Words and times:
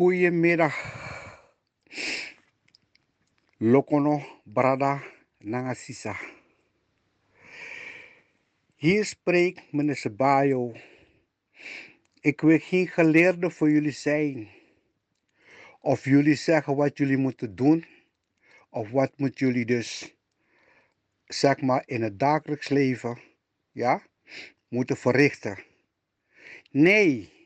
Goedemiddag. 0.00 0.72
Lokono 3.58 4.40
Brada 4.44 5.02
Nangasisa. 5.38 6.16
Hier 8.76 9.04
spreekt 9.04 9.72
meneer 9.72 9.96
Sebayo. 9.96 10.72
Ik 12.20 12.40
wil 12.40 12.58
geen 12.58 12.88
geleerde 12.88 13.50
voor 13.50 13.70
jullie 13.70 13.92
zijn. 13.92 14.48
Of 15.80 16.04
jullie 16.04 16.34
zeggen 16.34 16.76
wat 16.76 16.98
jullie 16.98 17.18
moeten 17.18 17.56
doen. 17.56 17.84
Of 18.70 18.90
wat 18.90 19.12
moeten 19.16 19.46
jullie 19.46 19.64
dus, 19.66 20.14
zeg 21.26 21.60
maar, 21.60 21.82
in 21.86 22.02
het 22.02 22.18
dagelijks 22.18 22.68
leven, 22.68 23.18
ja, 23.72 24.02
moeten 24.68 24.96
verrichten. 24.96 25.58
Nee. 26.70 27.39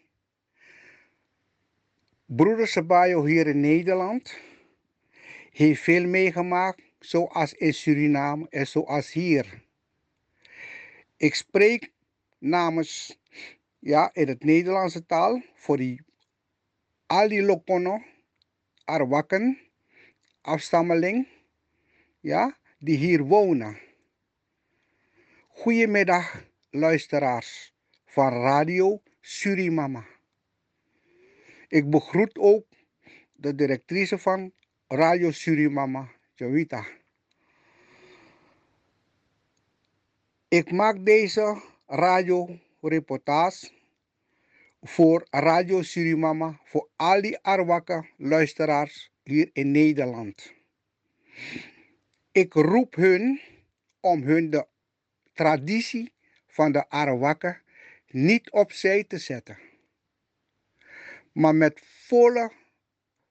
Broeder 2.27 2.67
Sabayo 2.67 3.25
hier 3.25 3.47
in 3.47 3.61
Nederland 3.61 4.39
heeft 5.51 5.83
veel 5.83 6.07
meegemaakt, 6.07 6.83
zoals 6.99 7.55
in 7.55 7.75
Suriname 7.75 8.47
en 8.51 8.67
zoals 8.67 9.13
hier. 9.13 9.63
Ik 11.17 11.35
spreek 11.35 11.93
namens, 12.39 13.19
ja, 13.79 14.11
in 14.13 14.29
het 14.29 14.45
Nederlandse 14.45 15.07
taal 15.07 15.43
voor 15.55 15.77
die, 15.77 16.01
al 17.07 17.29
die 17.29 17.43
Lokono, 17.43 18.03
Arwakken, 18.85 19.59
afstammeling, 20.41 21.29
ja, 22.21 22.59
die 22.79 22.97
hier 22.97 23.23
wonen. 23.23 23.79
Goedemiddag, 25.49 26.45
luisteraars 26.71 27.75
van 28.05 28.33
Radio 28.33 29.03
Surimama. 29.21 30.14
Ik 31.69 31.91
begroet 31.91 32.39
ook 32.39 32.67
de 33.33 33.55
directrice 33.55 34.19
van 34.19 34.53
Radio 34.89 35.31
Surimama, 35.31 36.11
Jawita. 36.35 36.87
Ik 40.49 40.73
maak 40.73 41.05
deze 41.05 41.63
radioreportage 41.87 43.71
voor 44.83 45.27
Radio 45.31 45.83
Surimama 45.83 46.61
voor 46.65 46.89
al 46.97 47.23
die 47.23 47.39
Arwakke 47.39 48.07
luisteraars 48.17 49.11
hier 49.23 49.51
in 49.53 49.71
Nederland. 49.71 50.53
Ik 52.33 52.53
roep 52.53 52.95
hun 52.95 53.41
om 54.01 54.23
hun 54.23 54.51
de 54.51 54.67
traditie 55.33 56.13
van 56.47 56.73
de 56.73 56.89
Arawakken 56.89 57.63
niet 58.07 58.51
opzij 58.51 59.05
te 59.05 59.19
zetten, 59.19 59.59
maar 61.35 61.55
met 61.55 61.81
volle 61.85 62.53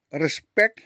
respect 0.08 0.82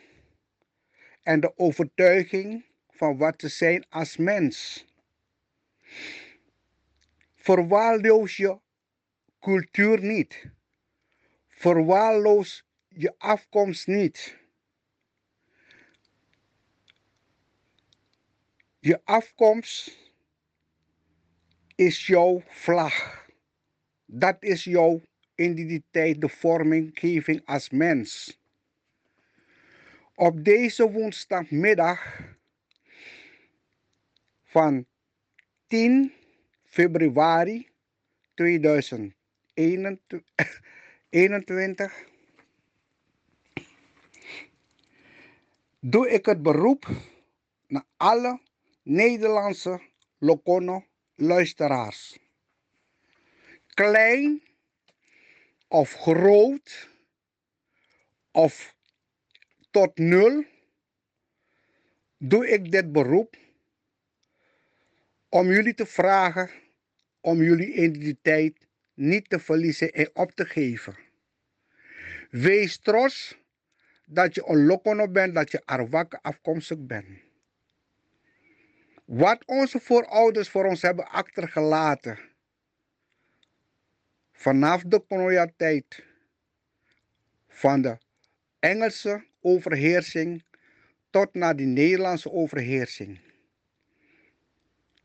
en 1.22 1.40
de 1.40 1.58
overtuiging 1.58 2.64
van 2.88 3.16
wat 3.16 3.40
ze 3.40 3.48
zijn 3.48 3.88
als 3.88 4.16
mens. 4.16 4.86
Verwaarloos 7.34 8.36
je 8.36 8.60
cultuur 9.40 10.00
niet. 10.02 10.50
Verwaarloos 11.48 12.64
je 12.88 13.14
afkomst 13.18 13.86
niet. 13.86 14.38
Je 18.78 19.00
afkomst 19.04 19.98
is 21.74 22.06
jouw 22.06 22.42
vlag. 22.46 23.26
Dat 24.04 24.42
is 24.42 24.64
jouw 24.64 25.02
identiteit, 25.38 26.20
de 26.20 26.28
vorminggeving 26.28 27.42
als 27.44 27.70
mens. 27.70 28.40
Op 30.14 30.44
deze 30.44 30.90
woensdagmiddag 30.90 32.20
van 34.44 34.86
10 35.66 36.12
februari 36.64 37.68
2021 38.34 39.14
doe 45.80 46.10
ik 46.10 46.26
het 46.26 46.42
beroep 46.42 46.88
naar 47.66 47.84
alle 47.96 48.40
Nederlandse 48.82 49.80
Lokono 50.18 50.84
luisteraars. 51.14 52.18
Klein 53.74 54.42
of 55.68 55.92
groot 55.92 56.88
of 58.30 58.74
tot 59.70 59.98
nul 59.98 60.44
doe 62.16 62.48
ik 62.48 62.72
dit 62.72 62.92
beroep 62.92 63.36
om 65.28 65.46
jullie 65.46 65.74
te 65.74 65.86
vragen 65.86 66.50
om 67.20 67.42
jullie 67.42 67.72
identiteit 67.72 68.66
niet 68.94 69.28
te 69.28 69.38
verliezen 69.38 69.92
en 69.92 70.10
op 70.12 70.30
te 70.32 70.44
geven. 70.44 70.96
Wees 72.30 72.78
trots 72.78 73.38
dat 74.06 74.34
je 74.34 74.42
een 74.46 74.66
Lokono 74.66 75.08
bent, 75.08 75.34
dat 75.34 75.50
je 75.50 75.62
Arwakke 75.64 76.18
afkomstig 76.22 76.78
bent. 76.86 77.26
Wat 79.04 79.44
onze 79.44 79.80
voorouders 79.80 80.48
voor 80.48 80.64
ons 80.64 80.82
hebben 80.82 81.08
achtergelaten. 81.08 82.18
Vanaf 84.38 84.82
de 84.82 85.00
kolonialiteit 85.00 86.04
van 87.48 87.82
de 87.82 87.98
Engelse 88.58 89.26
overheersing 89.40 90.44
tot 91.10 91.34
naar 91.34 91.56
de 91.56 91.62
Nederlandse 91.62 92.30
overheersing. 92.30 93.20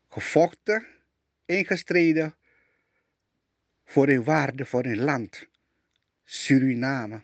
Gevochten, 0.08 0.86
ingestreden 1.44 2.34
voor 3.84 4.06
hun 4.06 4.24
waarde, 4.24 4.66
voor 4.66 4.84
hun 4.84 5.00
land, 5.00 5.46
Suriname. 6.24 7.22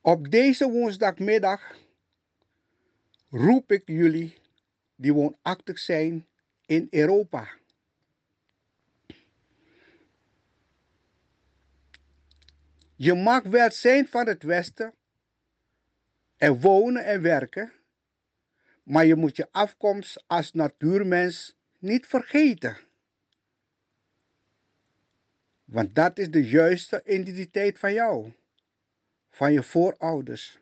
Op 0.00 0.30
deze 0.30 0.70
woensdagmiddag 0.70 1.76
roep 3.30 3.72
ik 3.72 3.82
jullie 3.86 4.34
die 4.96 5.12
woonachtig 5.12 5.78
zijn 5.78 6.26
in 6.66 6.86
Europa. 6.90 7.48
Je 12.96 13.14
mag 13.14 13.42
wel 13.42 13.70
zijn 13.70 14.08
van 14.08 14.26
het 14.26 14.42
Westen 14.42 14.94
en 16.36 16.60
wonen 16.60 17.04
en 17.04 17.22
werken, 17.22 17.72
maar 18.82 19.06
je 19.06 19.14
moet 19.14 19.36
je 19.36 19.48
afkomst 19.50 20.24
als 20.26 20.52
natuurmens 20.52 21.56
niet 21.78 22.06
vergeten. 22.06 22.76
Want 25.64 25.94
dat 25.94 26.18
is 26.18 26.30
de 26.30 26.48
juiste 26.48 27.02
identiteit 27.04 27.78
van 27.78 27.92
jou, 27.92 28.32
van 29.30 29.52
je 29.52 29.62
voorouders. 29.62 30.60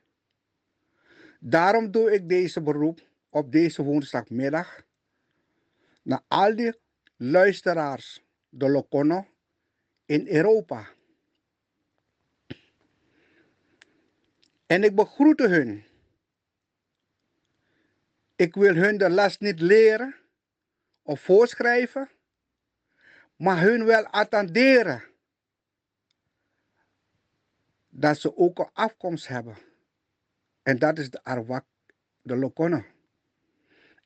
Daarom 1.41 1.91
doe 1.91 2.13
ik 2.13 2.29
deze 2.29 2.63
beroep 2.63 3.09
op 3.29 3.53
deze 3.53 3.83
woensdagmiddag 3.83 4.83
naar 6.03 6.23
al 6.29 6.57
die 6.57 6.75
luisteraars, 7.17 8.25
de 8.49 8.69
Locono, 8.69 9.27
in 10.05 10.29
Europa. 10.29 10.89
En 14.67 14.85
ik 14.85 14.95
begroete 14.95 15.49
hun. 15.49 15.85
Ik 18.37 18.55
wil 18.55 18.75
hun 18.75 18.99
de 18.99 19.11
les 19.11 19.39
niet 19.39 19.61
leren 19.61 20.15
of 21.03 21.21
voorschrijven, 21.21 22.11
maar 23.37 23.61
hun 23.61 23.85
wel 23.85 24.07
attenderen 24.07 25.03
dat 27.89 28.19
ze 28.19 28.37
ook 28.37 28.59
een 28.59 28.71
afkomst 28.73 29.29
hebben. 29.29 29.57
En 30.63 30.79
dat 30.79 30.99
is 30.99 31.11
de 31.11 31.25
Arwak, 31.25 31.65
de 32.23 32.37
Lokono. 32.37 32.85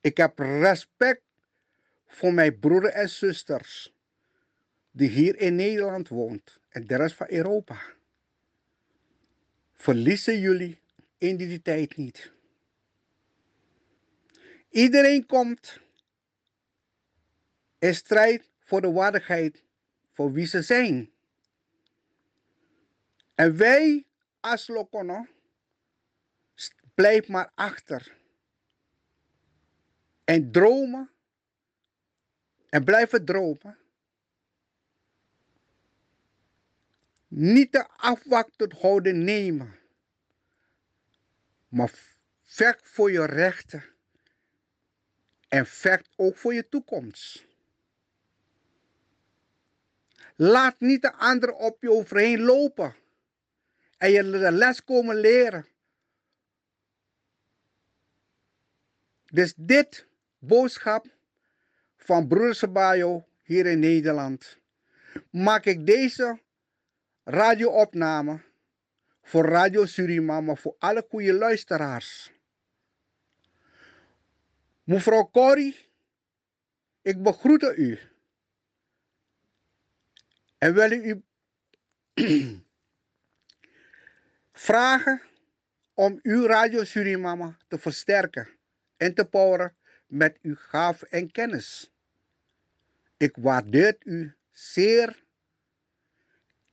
Ik 0.00 0.16
heb 0.16 0.38
respect 0.38 1.22
voor 2.06 2.32
mijn 2.32 2.58
broers 2.58 2.88
en 2.88 3.08
zusters 3.08 3.94
die 4.90 5.08
hier 5.08 5.36
in 5.40 5.54
Nederland 5.54 6.08
woont 6.08 6.60
en 6.68 6.86
de 6.86 6.96
rest 6.96 7.14
van 7.16 7.26
Europa. 7.30 7.96
Verliezen 9.78 10.40
jullie 10.40 10.80
identiteit 11.18 11.96
niet. 11.96 12.32
Iedereen 14.70 15.26
komt 15.26 15.80
in 17.78 17.94
strijd 17.94 18.50
voor 18.58 18.80
de 18.80 18.90
waardigheid 18.90 19.62
voor 20.12 20.32
wie 20.32 20.46
ze 20.46 20.62
zijn. 20.62 21.10
En 23.34 23.56
wij 23.56 24.06
als 24.40 24.68
Lokono 24.68 25.26
blijf 26.94 27.28
maar 27.28 27.52
achter. 27.54 28.16
En 30.24 30.52
dromen. 30.52 31.10
En 32.68 32.84
blijven 32.84 33.24
dromen. 33.24 33.78
Niet 37.28 37.72
de 37.72 37.88
afwachtend 37.88 38.72
houden 38.72 39.24
nemen. 39.24 39.78
Maar 41.68 41.92
vecht 42.44 42.88
voor 42.88 43.10
je 43.10 43.24
rechten. 43.24 43.84
En 45.48 45.66
vecht 45.66 46.08
ook 46.16 46.36
voor 46.36 46.54
je 46.54 46.68
toekomst. 46.68 47.46
Laat 50.36 50.80
niet 50.80 51.02
de 51.02 51.12
ander 51.12 51.52
op 51.52 51.82
je 51.82 51.90
overheen 51.90 52.40
lopen. 52.40 52.96
En 53.98 54.10
je 54.10 54.30
de 54.30 54.52
les 54.52 54.84
komen 54.84 55.16
leren. 55.16 55.66
Dus 59.24 59.54
dit 59.56 60.06
boodschap 60.38 61.06
van 61.96 62.28
broeder 62.28 62.54
Sabayo 62.54 63.28
hier 63.42 63.66
in 63.66 63.78
Nederland 63.78 64.58
maak 65.30 65.64
ik 65.64 65.86
deze 65.86 66.40
radioopname 67.28 68.40
voor 69.22 69.44
Radio 69.44 69.86
Suriname, 69.86 70.56
voor 70.56 70.76
alle 70.78 71.06
goede 71.08 71.32
luisteraars. 71.32 72.32
Mevrouw 74.82 75.30
Corrie, 75.30 75.90
ik 77.02 77.22
begroet 77.22 77.62
u. 77.62 77.98
En 80.58 80.74
wil 80.74 80.92
u 80.92 81.22
vragen 84.68 85.22
om 85.94 86.18
uw 86.22 86.46
Radio 86.46 86.84
Suriname 86.84 87.56
te 87.66 87.78
versterken 87.78 88.48
en 88.96 89.14
te 89.14 89.24
poweren 89.24 89.76
met 90.06 90.38
uw 90.42 90.54
gaaf 90.56 91.02
en 91.02 91.30
kennis. 91.30 91.92
Ik 93.16 93.36
waardeer 93.36 93.96
u 94.00 94.36
zeer 94.52 95.26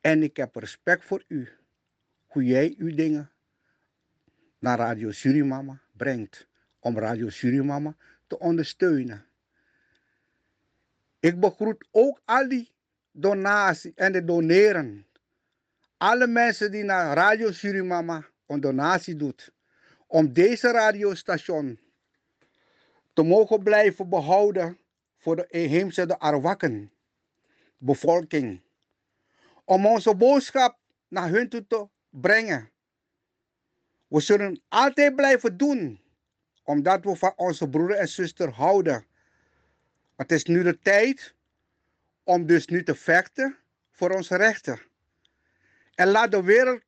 en 0.06 0.24
ik 0.24 0.38
heb 0.38 0.56
respect 0.56 1.04
voor 1.04 1.24
u, 1.28 1.50
hoe 2.26 2.44
jij 2.44 2.76
uw 2.78 2.96
dingen 2.96 3.32
naar 4.60 4.78
Radio 4.78 5.12
Surimama 5.12 5.82
brengt, 5.92 6.48
om 6.80 6.98
Radio 6.98 7.30
Surimama 7.30 7.96
te 8.28 8.40
ondersteunen. 8.40 9.26
Ik 11.20 11.40
begroet 11.40 11.88
ook 11.92 12.22
al 12.26 12.48
die 12.48 12.72
donatie 13.12 13.92
en 13.96 14.12
de 14.12 14.24
doneren. 14.24 15.08
Alle 15.98 16.28
mensen 16.28 16.72
die 16.72 16.84
naar 16.84 17.16
Radio 17.16 17.52
Surimama 17.52 18.26
een 18.46 18.60
donatie 18.60 19.16
doet, 19.16 19.52
om 20.08 20.34
deze 20.34 20.72
radiostation 20.72 21.80
te 23.14 23.24
mogen 23.24 23.64
blijven 23.64 24.10
behouden 24.10 24.78
voor 25.18 25.36
de 25.36 25.46
inheemse 25.48 26.06
de 26.06 26.20
Arwakken 26.20 26.92
bevolking. 27.78 28.64
Om 29.66 29.86
onze 29.86 30.16
boodschap 30.16 30.78
naar 31.08 31.30
hun 31.30 31.50
toe 31.50 31.68
te 31.68 31.88
brengen. 32.10 32.72
We 34.08 34.20
zullen 34.20 34.62
altijd 34.68 35.16
blijven 35.16 35.58
doen, 35.58 36.02
omdat 36.64 37.04
we 37.04 37.16
van 37.16 37.34
onze 37.36 37.70
broer 37.70 37.92
en 37.92 38.08
zuster 38.08 38.50
houden. 38.50 39.06
Het 40.16 40.32
is 40.32 40.44
nu 40.44 40.64
de 40.64 40.80
tijd 40.80 41.36
om 42.24 42.46
dus 42.46 42.68
nu 42.68 42.84
te 42.84 42.96
vechten 42.96 43.58
voor 43.92 44.10
onze 44.12 44.36
rechten. 44.36 44.80
En 45.96 46.08
laat 46.08 46.32
de 46.32 46.44
wereld 46.44 46.82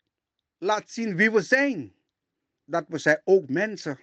laten 0.57 0.89
zien 0.89 1.15
wie 1.15 1.31
we 1.31 1.41
zijn. 1.41 1.95
Dat 2.65 2.85
we 2.87 2.97
zijn 2.97 3.21
ook 3.23 3.49
mensen. 3.49 3.99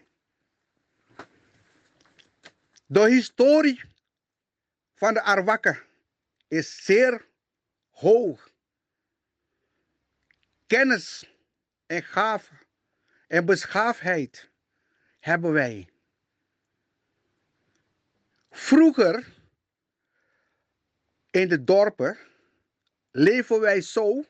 De 2.87 3.09
historie 3.09 3.81
van 4.95 5.15
de 5.15 5.23
Arwakken 5.23 5.83
is 6.49 6.85
zeer 6.85 7.29
hoog. 7.91 8.53
Kennis 10.67 11.25
en 11.87 12.03
gave 12.03 12.55
en 13.27 13.45
beschaafdheid 13.45 14.51
hebben 15.19 15.53
wij. 15.53 15.89
Vroeger 18.51 19.33
in 21.31 21.49
de 21.49 21.65
dorpen 21.65 22.19
leven 23.11 23.61
wij 23.61 23.81
zo 23.81 24.25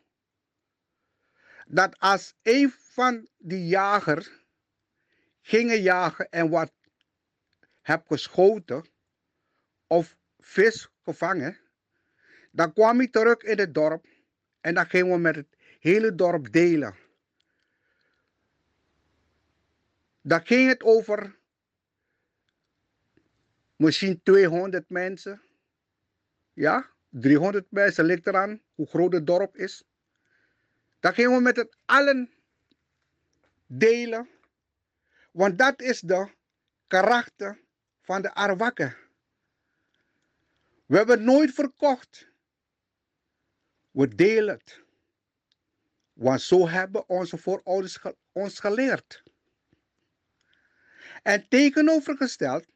dat 1.66 1.98
als 1.98 2.34
een 2.42 2.70
van 2.70 3.28
die 3.38 3.66
jagers 3.66 4.30
gingen 5.40 5.82
jagen 5.82 6.30
en 6.30 6.50
wat 6.50 6.72
heb 7.80 8.06
geschoten 8.06 8.84
of 9.86 10.16
vis 10.38 10.88
gevangen, 11.02 11.60
dan 12.50 12.72
kwam 12.72 12.98
hij 12.98 13.08
terug 13.08 13.42
in 13.42 13.58
het 13.58 13.74
dorp 13.74 14.06
en 14.60 14.74
dan 14.74 14.86
gingen 14.86 15.12
we 15.12 15.18
met 15.18 15.36
het 15.36 15.56
hele 15.84 16.14
dorp 16.14 16.52
delen. 16.52 16.96
Dan 20.20 20.46
ging 20.46 20.68
het 20.68 20.82
over 20.82 21.38
misschien 23.76 24.22
200 24.22 24.88
mensen. 24.88 25.42
Ja, 26.52 26.90
300 27.08 27.66
mensen 27.70 28.04
ligt 28.04 28.26
eraan 28.26 28.62
hoe 28.74 28.86
groot 28.86 29.12
het 29.12 29.26
dorp 29.26 29.56
is. 29.56 29.84
Dan 31.00 31.14
gingen 31.14 31.36
we 31.36 31.40
met 31.40 31.56
het 31.56 31.76
allen 31.84 32.32
delen. 33.66 34.28
Want 35.30 35.58
dat 35.58 35.82
is 35.82 36.00
de 36.00 36.34
karakter 36.86 37.60
van 38.00 38.22
de 38.22 38.34
Arwakken. 38.34 38.96
We 40.86 40.96
hebben 40.96 41.16
het 41.16 41.26
nooit 41.26 41.52
verkocht. 41.52 42.28
We 43.90 44.14
delen 44.14 44.54
het. 44.54 44.83
Want 46.14 46.42
zo 46.42 46.68
hebben 46.68 47.08
onze 47.08 47.38
voorouders 47.38 47.98
ons 48.32 48.60
geleerd. 48.60 49.22
En 51.22 51.48
tegenovergesteld, 51.48 52.66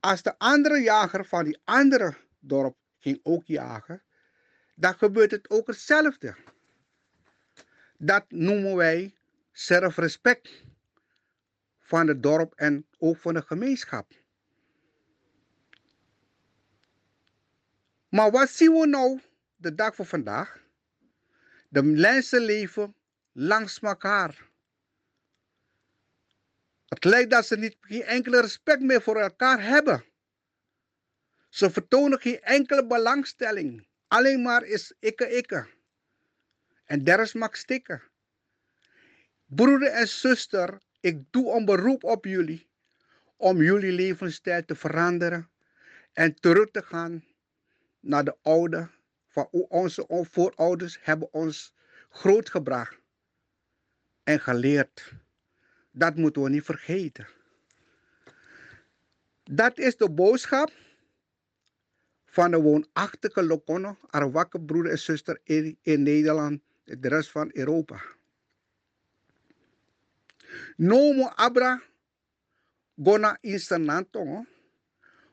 als 0.00 0.22
de 0.22 0.38
andere 0.38 0.80
jager 0.80 1.24
van 1.24 1.44
die 1.44 1.60
andere 1.64 2.16
dorp 2.38 2.76
ging 2.98 3.20
ook 3.22 3.44
jagen, 3.44 4.02
dan 4.74 4.94
gebeurt 4.94 5.30
het 5.30 5.50
ook 5.50 5.66
hetzelfde. 5.66 6.36
Dat 7.98 8.24
noemen 8.28 8.76
wij 8.76 9.14
zelfrespect 9.52 10.64
van 11.78 12.08
het 12.08 12.22
dorp 12.22 12.54
en 12.54 12.86
ook 12.98 13.16
van 13.16 13.34
de 13.34 13.42
gemeenschap. 13.42 14.12
Maar 18.08 18.30
wat 18.30 18.50
zien 18.50 18.72
we 18.72 18.86
nou 18.86 19.20
de 19.56 19.74
dag 19.74 19.94
van 19.94 20.06
vandaag? 20.06 20.63
De 21.74 21.82
mensen 21.82 22.40
leven 22.40 22.94
langs 23.32 23.80
elkaar. 23.80 24.48
Het 26.86 27.04
lijkt 27.04 27.30
dat 27.30 27.46
ze 27.46 27.56
niet, 27.56 27.76
geen 27.80 28.02
enkele 28.02 28.40
respect 28.40 28.80
meer 28.80 29.02
voor 29.02 29.16
elkaar 29.16 29.62
hebben. 29.62 30.04
Ze 31.48 31.70
vertonen 31.70 32.20
geen 32.20 32.40
enkele 32.40 32.86
belangstelling. 32.86 33.86
Alleen 34.08 34.42
maar 34.42 34.64
is 34.64 34.94
ikke 34.98 35.30
ikke. 35.30 35.66
En 36.84 37.04
der 37.04 37.20
is 37.20 37.32
mag 37.32 37.56
stikken. 37.56 38.02
Broeder 39.44 39.88
en 39.88 40.08
zuster 40.08 40.80
Ik 41.00 41.32
doe 41.32 41.52
een 41.52 41.64
beroep 41.64 42.04
op 42.04 42.24
jullie 42.24 42.68
om 43.36 43.62
jullie 43.62 43.92
levensstijl 43.92 44.64
te 44.64 44.74
veranderen 44.74 45.50
en 46.12 46.34
terug 46.34 46.70
te 46.70 46.82
gaan 46.82 47.24
naar 48.00 48.24
de 48.24 48.36
oude, 48.42 48.90
van 49.34 49.48
onze 49.50 50.06
voorouders 50.30 50.98
hebben 51.00 51.32
ons 51.32 51.72
grootgebracht 52.08 52.98
en 54.22 54.40
geleerd. 54.40 55.12
Dat 55.90 56.16
moeten 56.16 56.42
we 56.42 56.48
niet 56.48 56.64
vergeten. 56.64 57.26
Dat 59.42 59.78
is 59.78 59.96
de 59.96 60.10
boodschap 60.10 60.72
van 62.24 62.50
de 62.50 62.60
woonachtige 62.60 63.42
Lokono, 63.42 63.98
Arwakke 64.06 64.60
broeder 64.60 64.92
en 64.92 64.98
zuster 64.98 65.40
in, 65.44 65.78
in 65.82 66.02
Nederland 66.02 66.60
de 66.84 67.08
rest 67.08 67.30
van 67.30 67.50
Europa. 67.52 68.02
Nomo 70.76 71.26
abra 71.26 71.82
gona 73.02 73.38
instananto 73.40 74.44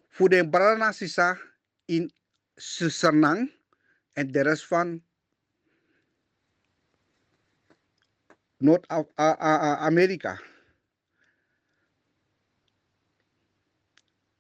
voor 0.10 0.30
de 0.30 0.50
brana 0.50 0.92
sisa 0.92 1.38
in 1.86 2.12
Susanang 2.56 3.52
en 4.14 4.32
de 4.32 4.42
rest 4.42 4.68
van 4.68 5.04
Noord-Amerika. 8.58 10.42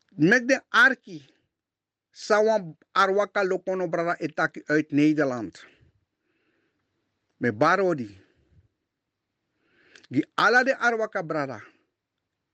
Met 0.10 0.48
de 0.48 0.62
arki 0.70 1.34
sawan 2.12 2.78
arwaka 2.92 3.44
lokono 3.44 3.88
brada 3.90 4.18
etaki 4.18 4.62
uit 4.66 4.92
Nederland. 4.92 5.66
Me 7.38 7.54
barodi. 7.54 8.22
Gi 10.10 10.26
ala 10.36 10.64
de 10.64 10.78
arwaka 10.78 11.24
brada. 11.24 11.64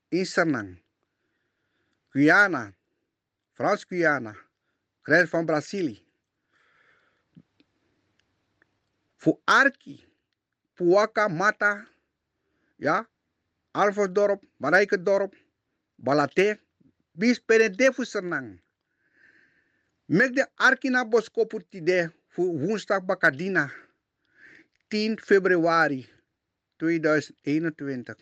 In. 0.08 0.82
Guyana. 2.08 2.72
Frans 3.52 3.84
Guyana. 3.84 4.36
Krijg 5.02 5.28
van 5.28 5.46
Brazilië. 5.46 6.06
Voor 9.16 9.17
Arki. 9.44 10.04
Puaka 10.74 11.28
Mata. 11.28 11.86
Ja. 12.76 13.08
Alversdorp. 13.72 14.42
Marijkendorp. 14.56 15.34
Balate. 15.96 16.60
Bis 17.12 17.38
penede 17.38 17.92
voor 17.92 18.06
Sanang. 18.06 18.60
Mek 20.08 20.34
de 20.34 20.46
Arkina 20.54 21.04
Boskopurtide 21.04 22.12
voor 22.28 22.58
woensdag 22.60 23.04
Bakadina 23.04 23.72
10 24.88 25.18
februari 25.20 26.08
2021. 26.76 28.16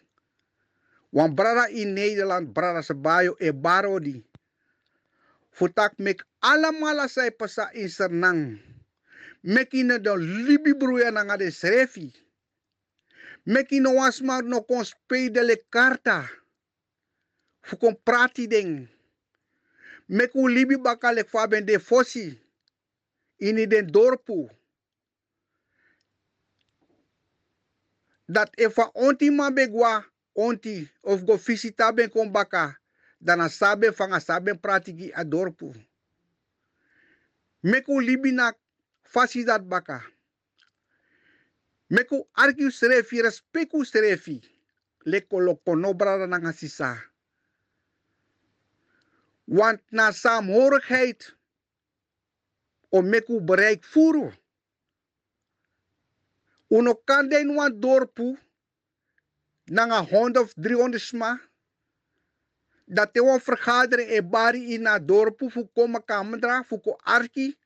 Want 1.15 1.35
brada 1.35 1.67
in 1.71 1.93
Nederland, 1.93 2.53
brada 2.53 2.83
Sabayo 2.83 3.35
e 3.39 3.53
Barodi. 3.53 4.25
Futak 5.51 5.95
mek 5.99 6.27
alamala 6.43 7.09
say 7.09 7.31
pasa 7.31 7.71
in 7.73 7.89
Sernang. 7.89 8.59
Mek 9.47 9.75
ina 9.75 9.99
de 9.99 10.11
libi 10.17 10.75
bruya 10.75 11.11
na 11.11 11.37
de 11.37 11.51
srefi. 11.51 12.13
Mek 13.47 13.73
ina 13.73 13.91
wasma 13.91 14.43
no 14.43 14.61
kon 14.63 14.85
spede 14.85 15.43
le 15.43 15.57
carta. 15.71 16.29
Fukon 17.63 17.95
prati 18.05 18.47
ding. 18.49 18.89
Mek 20.09 20.35
u 20.35 20.49
libi 20.49 20.77
bakale 20.77 21.25
faben 21.25 21.65
de 21.67 21.79
fosi. 21.79 22.39
Ini 23.39 23.67
den 23.67 23.87
dorpu. 23.93 24.51
Dat 28.29 28.51
efa 28.59 28.91
onti 28.95 29.31
mabegwa 29.31 30.05
onti 30.35 30.89
of 31.03 31.25
go 31.25 31.37
visita 31.37 31.93
ben 31.93 32.11
kon 32.11 32.33
baka. 32.33 32.77
Dan 33.21 33.49
sabe 33.51 33.93
fanga 33.93 34.21
sabe 34.21 34.55
pratiki 34.55 35.13
a 35.15 35.25
dorpu. 35.25 35.73
Meku 37.63 38.01
libi 38.01 38.33
na 38.33 38.53
fasi 39.07 39.45
dat 39.45 39.69
baka. 39.69 40.03
Meku 41.89 42.27
arkiu 42.35 42.71
serefi 42.71 43.23
respeku 43.23 43.85
serefi. 43.85 44.41
Leko 45.07 45.41
loko 45.41 45.95
brada 45.95 46.27
na 46.27 46.53
sisa. 46.53 46.97
Want 49.47 49.81
na 49.91 50.13
saamhorigheid 50.13 51.37
om 52.91 53.09
meku 53.09 53.41
bereik 53.41 53.85
voeren. 53.85 54.35
Uno 56.69 56.95
kan 56.95 57.29
den 57.29 57.55
wan 57.55 57.81
dorpu 57.81 58.37
nanga 59.65 60.03
100 60.03 60.37
of 60.43 60.53
300 60.55 61.01
sma. 61.01 61.41
Dat 62.87 63.13
te 63.13 63.21
wan 63.23 63.41
vergaderen 63.41 64.09
e 64.09 64.21
bari 64.21 64.75
in 64.75 64.83
na 64.83 64.99
dorpu 64.99 65.51
fu 65.51 65.69
koma 65.75 66.01
kamendra 66.01 66.65
fu 66.65 66.81
ko 66.81 66.99
arki. 67.05 67.57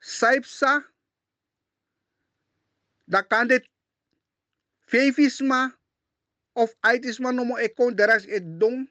Saipsa. 0.00 0.84
Dat 3.08 3.26
kan 3.26 3.48
dit 3.48 3.64
vijfisma 4.86 5.72
of 6.52 6.74
aitisma 6.80 7.32
nomo 7.32 7.56
e 7.58 7.68
kon 7.68 7.96
deras 7.96 8.26
e 8.26 8.40
dong. 8.40 8.88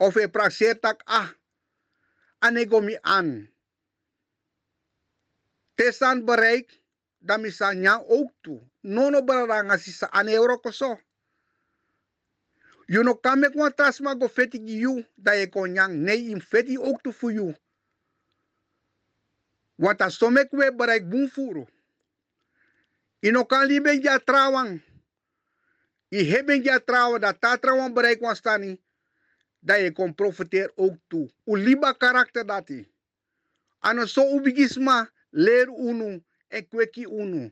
Of 0.00 0.16
e 0.16 0.28
prasetak 0.28 1.02
ah. 1.06 1.30
Anegomi 2.40 2.96
an. 3.02 3.48
Tesan 5.76 6.24
bereik 6.24 6.68
dan 7.20 7.40
misalnya 7.42 8.00
ook 8.00 8.32
tu. 8.42 8.60
Nono 8.82 9.22
baranga 9.22 9.78
sisa 9.78 10.08
ane 10.12 10.32
euro 10.32 10.58
koso. 10.58 10.98
You 12.88 13.04
no 13.04 13.14
kame 13.14 13.50
kwa 13.50 13.70
tasma 13.70 14.14
go 14.18 14.28
feti 14.28 14.58
you 14.66 15.04
da 15.16 15.32
e 15.34 15.46
konyang 15.46 15.94
nei 16.04 16.30
im 16.30 16.40
feti 16.40 16.78
ook 16.78 17.02
tu 17.02 17.12
fu 17.12 17.30
you. 17.30 17.54
Want 19.80 20.02
as 20.02 20.18
somek 20.18 20.52
we 20.52 20.68
bereik 20.76 21.08
bun 21.08 21.28
furo. 21.28 21.64
Ino 23.24 23.44
kan 23.44 23.64
libe 23.66 23.96
ja 24.02 24.18
trawang. 24.18 24.80
I 26.12 26.24
hebben 26.24 26.62
ja 26.62 26.78
trawa 26.80 27.18
da 27.18 27.32
ta 27.32 27.56
trawang 27.56 27.94
bereik 27.94 28.20
wan 28.20 28.36
stani. 28.36 28.76
Da 29.60 29.74
je 29.74 29.92
kon 29.92 30.14
profiteer 30.14 30.72
ook 30.76 30.96
toe. 31.08 31.30
U 31.46 31.56
liba 31.56 31.94
karakter 31.94 32.44
dati. 32.46 32.84
Ano 33.80 34.06
so 34.06 34.22
ubigisma 34.22 35.08
leer 35.32 35.68
unu 35.68 36.20
en 36.48 36.68
kweki 36.68 37.06
unu. 37.06 37.50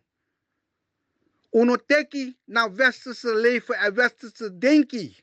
Uno 1.50 1.76
teki 1.76 2.36
na 2.46 2.68
westerse 2.68 3.34
leven 3.34 3.76
en 3.76 3.94
westerse 3.94 4.58
denki. 4.58 5.16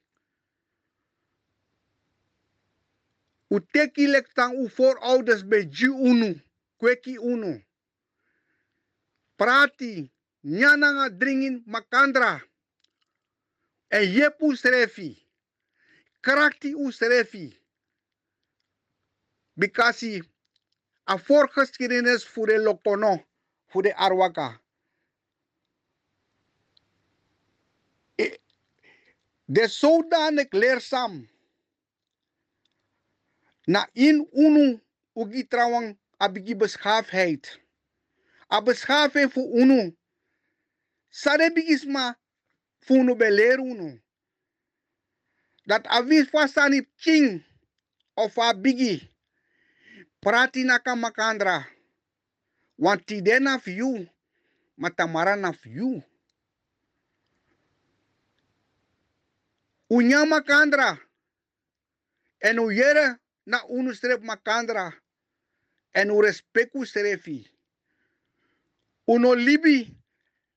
U 3.54 3.60
teki 3.72 4.08
lek 4.08 4.34
tang 4.34 4.58
u 4.58 4.70
voorouders 4.70 5.48
bij 5.48 5.68
ji 5.70 5.88
unu, 5.88 6.42
kweki 6.78 7.18
unu. 7.20 7.64
Prati, 9.38 10.12
nyananga 10.44 11.10
dringin 11.10 11.64
makandra. 11.66 12.42
En 13.90 14.12
yepu 14.12 14.56
srefi. 14.56 15.28
Karakti 16.22 16.74
u 16.74 16.92
srefi. 16.92 17.60
Bikasi 19.56 20.24
a 21.10 21.18
voorgeschiedenis 21.18 22.28
voor 22.28 22.48
de 22.48 22.60
Lokono 22.60 23.26
voor 23.66 23.82
de 23.82 23.96
Arwaka. 23.96 24.62
De 29.48 29.68
zodanig 29.68 30.52
leerzaam. 30.52 31.30
Na 33.66 33.90
in 33.94 34.28
unu 34.32 34.82
ugi 35.14 35.48
trouwang 36.26 36.30
abigi 36.30 36.56
beschaafdheid. 36.56 37.60
A 38.52 38.62
beschaafdheid 38.62 39.32
voor 39.32 39.54
unu. 39.54 39.96
Sade 41.10 41.52
bigisma 41.54 42.16
voor 42.80 42.98
unu 42.98 43.16
beleer 43.16 43.60
unu. 43.60 44.02
Dat 45.66 45.88
avis 45.88 46.30
fasani 46.30 46.88
king 46.98 47.44
of 48.16 48.38
a 48.38 48.54
bigi. 48.54 49.12
Naka 50.54 50.96
makandra. 50.96 51.66
Want 52.78 53.06
tide 53.08 53.40
na 53.40 53.60
you, 53.66 54.10
matamara 54.78 55.36
na 55.36 55.54
you. 55.64 56.04
Unya 59.90 60.26
makandra. 60.26 60.98
En 62.40 62.60
u 62.60 62.72
yere 62.72 63.20
na 63.46 63.64
unu 63.68 63.94
strep 63.94 64.24
makandra. 64.24 65.05
En 65.96 66.12
u 66.12 66.22
respeku 66.22 66.86
strefi. 66.86 67.46
Uno 69.08 69.34
libi. 69.34 69.80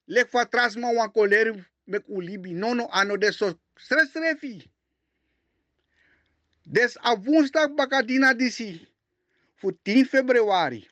Lek 0.06 0.30
fa 0.30 0.44
trasma 0.44 0.92
wan 0.96 1.12
koleri 1.12 1.54
mek 1.86 2.04
u 2.08 2.20
libi. 2.20 2.54
No 2.54 2.74
no 2.74 2.88
ano 2.92 3.16
de 3.16 3.32
so. 3.32 3.54
Des 6.66 6.98
a 7.02 7.16
bakadina 7.68 8.34
disi. 8.34 8.88
Voor 9.62 9.74
10 9.84 10.04
februari. 10.04 10.88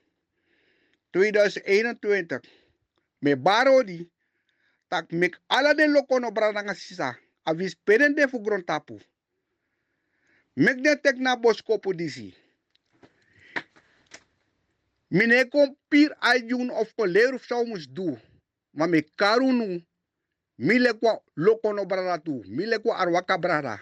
2021 1.13 2.41
me 3.23 3.37
barodi 3.37 4.11
tak 4.89 5.13
mek 5.13 5.41
ala 5.49 5.75
de 5.75 5.87
lokono 5.89 6.31
brada 6.31 6.63
nga 6.63 6.75
sisa 6.75 7.17
avis 7.45 7.75
penende 7.75 8.29
fu 8.29 8.41
grontapu. 8.41 9.01
Mek 10.57 10.83
de 10.83 10.97
tek 10.97 11.17
na 11.19 11.37
boskopu 11.37 11.95
disi. 11.95 12.35
Mine 15.11 15.45
kom 15.51 15.77
pir 15.91 16.11
ayun 16.21 16.71
of 16.71 16.95
koler 16.97 17.35
of 17.35 17.47
saumus 17.47 17.87
du. 17.89 18.19
Ma 18.75 18.87
me 18.87 19.03
karunu 19.17 19.83
mile 20.59 20.93
kwa 20.93 21.21
lokono 21.37 21.85
braratu, 21.85 22.45
mile 22.49 22.79
kwa 22.79 22.99
arwaka 22.99 23.39
brara 23.39 23.81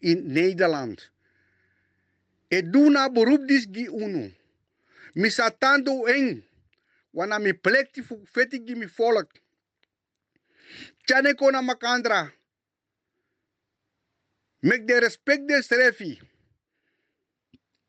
in 0.00 0.24
Nederland. 0.34 1.02
E 2.50 2.62
duna 2.62 3.08
beroep 3.08 3.46
dis 3.46 3.66
gi 3.74 3.88
unu. 3.88 4.30
Mi 5.14 5.30
satando 5.30 6.06
eng. 6.08 6.42
Wana 7.14 7.38
mi 7.38 7.52
plekti 7.52 8.02
fu 8.02 8.14
feti 8.32 8.58
gi 8.66 8.74
mi 8.74 8.86
volk. 8.86 9.30
Chane 11.06 11.34
kona 11.34 11.62
makandra. 11.62 12.32
Mek 14.62 14.86
de 14.86 15.00
respect 15.00 15.46
de 15.48 15.62
strefi. 15.62 16.20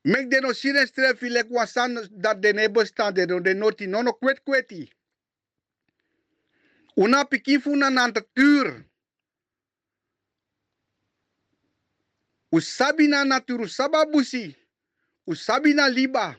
Mek 0.05 0.29
de 0.29 0.41
no 0.41 0.53
sire 0.53 0.87
strefi 0.87 1.29
lek 1.29 1.47
wasan 1.51 1.95
dat 2.11 2.41
de 2.41 2.53
nebo 2.53 2.85
stande 2.85 3.25
no 3.27 3.39
de 3.39 3.53
noti 3.53 3.87
nono 3.87 4.13
kwet 4.13 4.39
kweti. 4.45 4.89
Una 6.97 7.25
pikifu 7.25 7.75
na 7.75 7.89
natuur. 7.89 8.85
Usabi 12.51 13.07
na 13.07 13.25
naturu 13.25 13.69
sababusi. 13.69 14.55
Usabi 15.27 15.73
na 15.73 15.89
liba. 15.89 16.37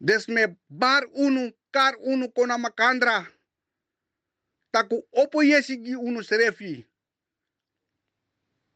Desme 0.00 0.56
bar 0.70 1.04
unu 1.14 1.52
kar 1.72 1.96
unu 2.00 2.28
kona 2.32 2.58
makandra. 2.58 3.26
Taku 4.72 5.08
opo 5.12 5.44
yesi 5.44 5.76
gi 5.84 5.96
unu 5.96 6.24
serefi. 6.24 6.87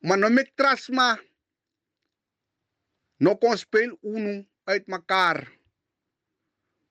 Maar 0.03 0.19
no 0.19 0.29
mek 0.31 0.51
trasma. 0.55 1.21
No 3.23 3.37
kon 3.38 3.59
speel 3.59 3.99
unu 4.01 4.47
uit 4.65 4.87
mekaar. 4.87 5.47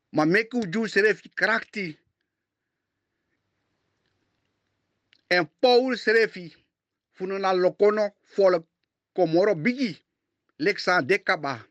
Maar 0.09 0.27
mek 0.27 0.53
u 0.53 0.61
ju 0.69 0.87
serefi 0.87 1.29
krakti. 1.33 1.99
En 5.27 5.49
Paul 5.59 5.97
serefi. 5.97 6.55
Funo 7.11 7.37
na 7.37 7.53
lokono 7.53 8.15
volk 8.35 8.65
komoro 9.13 9.55
bigi. 9.55 9.91
Leksa 10.57 11.01
dekaba. 11.01 11.67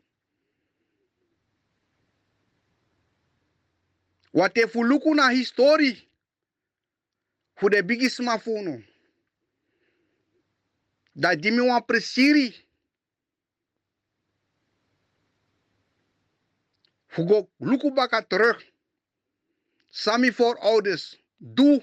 Wate 4.33 4.69
fuluku 4.69 5.15
na 5.15 5.31
histori. 5.31 6.09
Fu 7.55 7.69
de 7.69 7.83
bigi 7.85 8.11
smafuno. 8.11 8.90
Dimi 11.21 11.61
wan 11.61 11.83
presiri. 11.83 12.55
Fugo 17.09 17.49
luku 17.61 17.91
baka 17.91 18.23
terug. 18.23 18.57
Sami 19.91 20.31
voorouders. 20.31 21.17
Doe. 21.41 21.81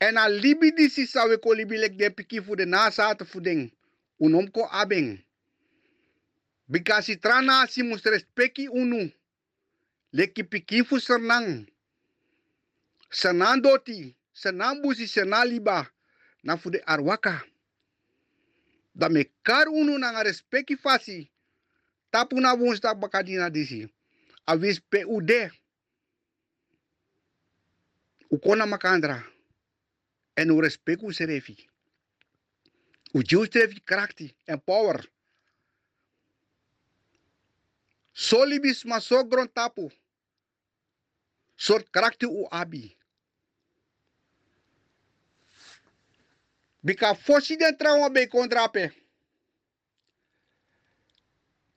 En 0.00 0.16
a 0.18 0.28
libi 0.28 0.72
disi 0.72 1.06
sawe 1.06 1.36
ko 1.38 1.54
libi 1.54 1.76
lek 1.78 1.96
de 1.96 2.10
piki 2.10 2.40
fu 2.40 2.56
de 2.56 2.64
nazaten 2.64 3.26
fu 3.26 3.40
ding. 3.40 3.70
Unom 4.20 4.48
ko 4.50 4.68
abeng. 4.72 5.18
Bikasi 6.68 7.16
trana 7.20 7.66
si 7.66 7.82
mus 7.82 8.02
respecti 8.04 8.68
unu. 8.68 9.10
Leki 10.12 10.44
piki 10.44 10.84
fu 10.84 11.00
sernang. 11.00 11.66
Senandoti. 13.10 14.16
Senambusi 14.32 15.06
senaliba. 15.08 15.86
Na 16.44 16.56
fu 16.56 16.70
de 16.70 16.82
arwaka. 16.86 17.42
Da 18.94 19.08
me 19.08 19.24
kar 19.42 19.68
unu 19.68 19.98
na 19.98 20.22
respecti 20.22 20.76
fasi. 20.76 21.30
Tapu 22.10 22.40
na 22.40 22.54
woensdag 22.54 22.98
bakadina 23.00 23.50
disi. 23.50 23.88
Awis 24.46 24.80
PUD. 24.80 25.30
Ukona 28.30 28.66
makandra. 28.66 29.22
En 30.36 30.50
u 30.50 30.60
respect 30.60 31.02
u 31.02 31.12
serefi. 31.12 31.56
U 33.14 33.22
jiu 33.22 33.46
serefi 33.46 33.80
krakti 33.80 34.34
en 34.46 34.60
power. 34.60 35.00
Solibis 38.12 38.84
ma 38.84 39.00
so 39.00 39.24
gron 39.24 39.48
tapu. 39.48 39.90
Sort 41.56 41.90
krakti 41.90 42.26
u 42.26 42.46
abi. 42.50 42.96
Bika 46.84 47.14
fosi 47.14 47.56
den 47.56 47.76
trauma 47.78 48.10
be 48.10 48.26
kontrape. 48.28 48.92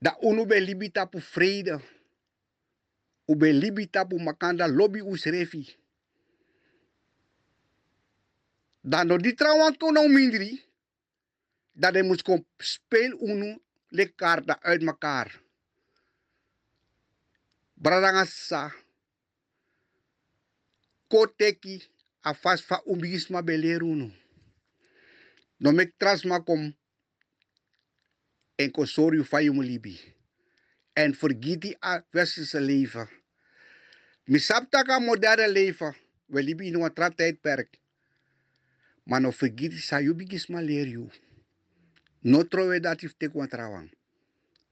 Da 0.02 0.18
unu 0.22 0.46
be 0.46 0.60
libi 0.60 0.90
tapu 0.92 1.20
vrede. 1.20 1.80
U 3.28 3.36
be 3.36 3.54
libi 3.54 3.88
tapu 3.88 4.20
makanda 4.20 4.68
lobby 4.68 5.02
u 5.02 5.18
serefi. 5.18 5.78
Dan 8.84 9.08
no 9.08 9.18
di 9.18 9.34
trauma 9.34 9.72
to 9.72 9.92
no 9.92 10.08
mindri. 10.08 10.64
Dat 11.74 11.94
de 11.94 12.04
moest 12.04 12.22
kom 12.22 12.46
speel 12.58 13.14
unu 13.20 13.60
le 13.88 14.06
karta 14.16 14.60
uit 14.62 14.82
mekaar. 14.82 15.42
Bradangasa. 17.74 18.74
Koteki 21.08 21.84
afas 22.22 22.62
fa 22.62 22.82
umbisma 22.86 23.42
belerunu. 23.42 24.12
No 25.60 25.72
mek 25.74 25.96
trasma 25.98 26.38
kom 26.46 26.70
en 28.62 28.72
kosoriu 28.72 29.24
fa 29.26 29.42
je 29.42 29.52
libi. 29.52 29.98
En 30.94 31.14
vergiet 31.14 31.62
die 31.62 31.78
a 31.82 32.04
westerse 32.12 32.60
leven. 32.62 33.08
Misaptaka 34.26 35.00
moderne 35.00 35.48
leven. 35.52 35.96
We 36.26 36.44
libi 36.44 36.68
in 36.68 36.76
een 36.82 37.16
tijdperk. 37.16 37.80
Maar 39.04 39.22
no 39.22 39.32
vergiet 39.32 39.72
die 39.72 39.80
sa 39.82 40.00
yubigis 40.00 40.48
maleriu. 40.48 41.10
No 42.22 42.44
trowe 42.48 42.80
dat 42.80 43.02
if 43.04 43.14
te 43.18 43.30
kwantrawang. 43.30 43.90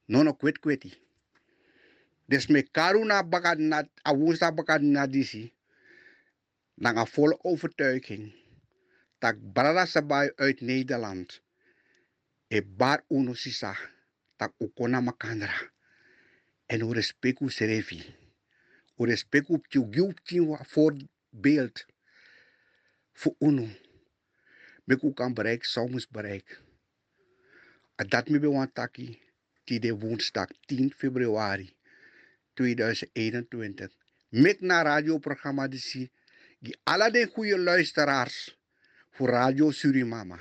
No 0.06 0.24
no 0.24 0.34
kwet 0.34 0.60
kweti. 0.60 0.94
Des 2.26 2.48
me 2.48 2.62
karu 2.64 3.06
na 3.06 3.24
bakad 3.24 3.60
na 3.60 3.84
awusa 4.04 4.52
bakad 4.52 4.82
na 4.82 5.08
disi. 5.08 5.54
Nanga 6.76 7.06
volle 7.06 7.38
overtuiging. 7.44 8.34
Tak 9.20 9.38
brada 9.40 9.86
sabay 9.86 10.32
uit 10.36 10.62
Nederland. 10.62 11.42
E 12.48 12.62
bar 12.62 13.04
uno 13.08 13.34
sisa. 13.34 13.76
Tak 14.36 14.54
ukona 14.58 15.02
makandra. 15.02 15.72
En 16.66 16.82
u 16.82 16.94
respect 16.94 17.42
u 17.42 17.50
serefi. 17.50 18.04
U 18.98 19.06
respect 19.06 19.50
u 19.50 19.62
tju 19.70 20.14
giu 20.24 20.58
voorbeeld. 20.64 21.86
Voor 23.14 23.36
uno. 23.40 23.68
Mek 24.86 25.16
kan 25.16 25.34
bereiken, 25.34 25.70
soms 25.70 26.08
bereiken. 26.08 26.58
En 27.96 28.08
dat 28.08 28.30
me 28.30 28.40
bewan 28.40 28.72
taki. 28.72 29.22
Die 29.64 29.80
de 29.80 29.98
woensdag 29.98 30.50
10 30.66 30.94
februari 30.94 31.74
2021. 32.54 33.92
Mek 34.30 34.62
na 34.62 34.82
radioprogramma 34.82 35.68
die 35.68 35.80
si. 35.80 36.12
Die 36.60 36.78
alle 36.84 37.12
de 37.12 37.26
goede 37.34 37.58
luisteraars. 37.58 38.55
Voor 39.16 39.30
Radio 39.30 39.72
Surimama. 39.72 40.40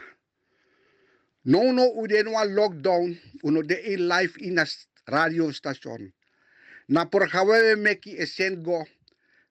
No 1.42 1.72
no 1.72 1.92
u 2.02 2.30
wan 2.30 2.54
lockdown. 2.54 3.20
Uno 3.42 3.62
de 3.62 3.82
in 3.82 4.06
live 4.06 4.38
in 4.38 4.58
a 4.58 4.64
radiostation. 5.04 6.12
Na 6.86 7.04
programma 7.04 7.52
we 7.52 7.76
meki 7.76 8.16
esen 8.18 8.62
go. 8.62 8.84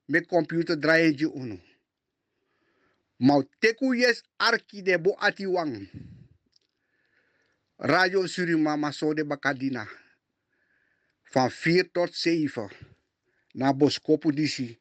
Me 0.07 0.25
computer 0.25 0.79
draaien 0.79 1.17
je 1.17 1.25
uno. 1.25 1.57
Mau 3.17 3.43
teku 3.59 3.93
yes 3.95 4.23
arki 4.37 4.81
de 4.81 4.97
bo 4.99 5.15
ati 5.19 5.45
wang. 5.45 5.87
Radio 7.77 8.27
Surimama 8.27 8.91
so 8.91 9.13
de 9.13 9.23
bakadina. 9.23 9.87
Van 11.33 11.49
4 11.49 11.91
tot 11.93 12.13
7. 12.13 12.69
Na 13.53 13.73
boskopu 13.73 14.31
disi. 14.31 14.79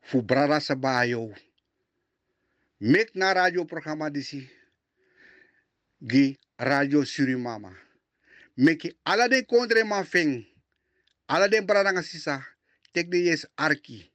Fu 0.00 0.22
brada 0.22 0.60
sabayo. 0.60 1.32
Mek 2.80 3.14
na 3.14 3.32
radioprogramma 3.34 4.10
disi. 4.10 4.50
Gi 6.08 6.38
Radio 6.58 7.04
Surimama. 7.04 7.72
Meki 8.56 8.98
ala 9.04 9.28
de 9.28 9.42
kondre 9.46 9.84
ma 9.84 10.04
feng. 10.04 10.44
Ala 11.28 11.48
de 11.48 11.62
brada 11.62 11.92
nga 11.92 12.02
sisa. 12.02 12.42
Tek 12.92 13.10
de 13.10 13.18
yes 13.18 13.46
arki. 13.56 14.12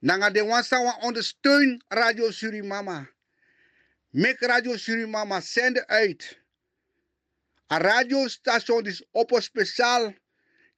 Nanga 0.00 0.30
de 0.30 0.42
wansa 0.42 0.80
wa 0.80 0.96
ondersteun 1.02 1.82
Radio 1.88 2.30
Surimama. 2.30 3.08
Mek 4.12 4.40
Radio 4.40 4.76
Surimama 4.76 5.40
zenden 5.40 5.86
uit. 5.88 6.38
A 7.72 7.78
radiostation 7.78 8.86
is 8.86 9.04
op 9.12 9.32
een 9.32 9.42
speciaal. 9.42 10.14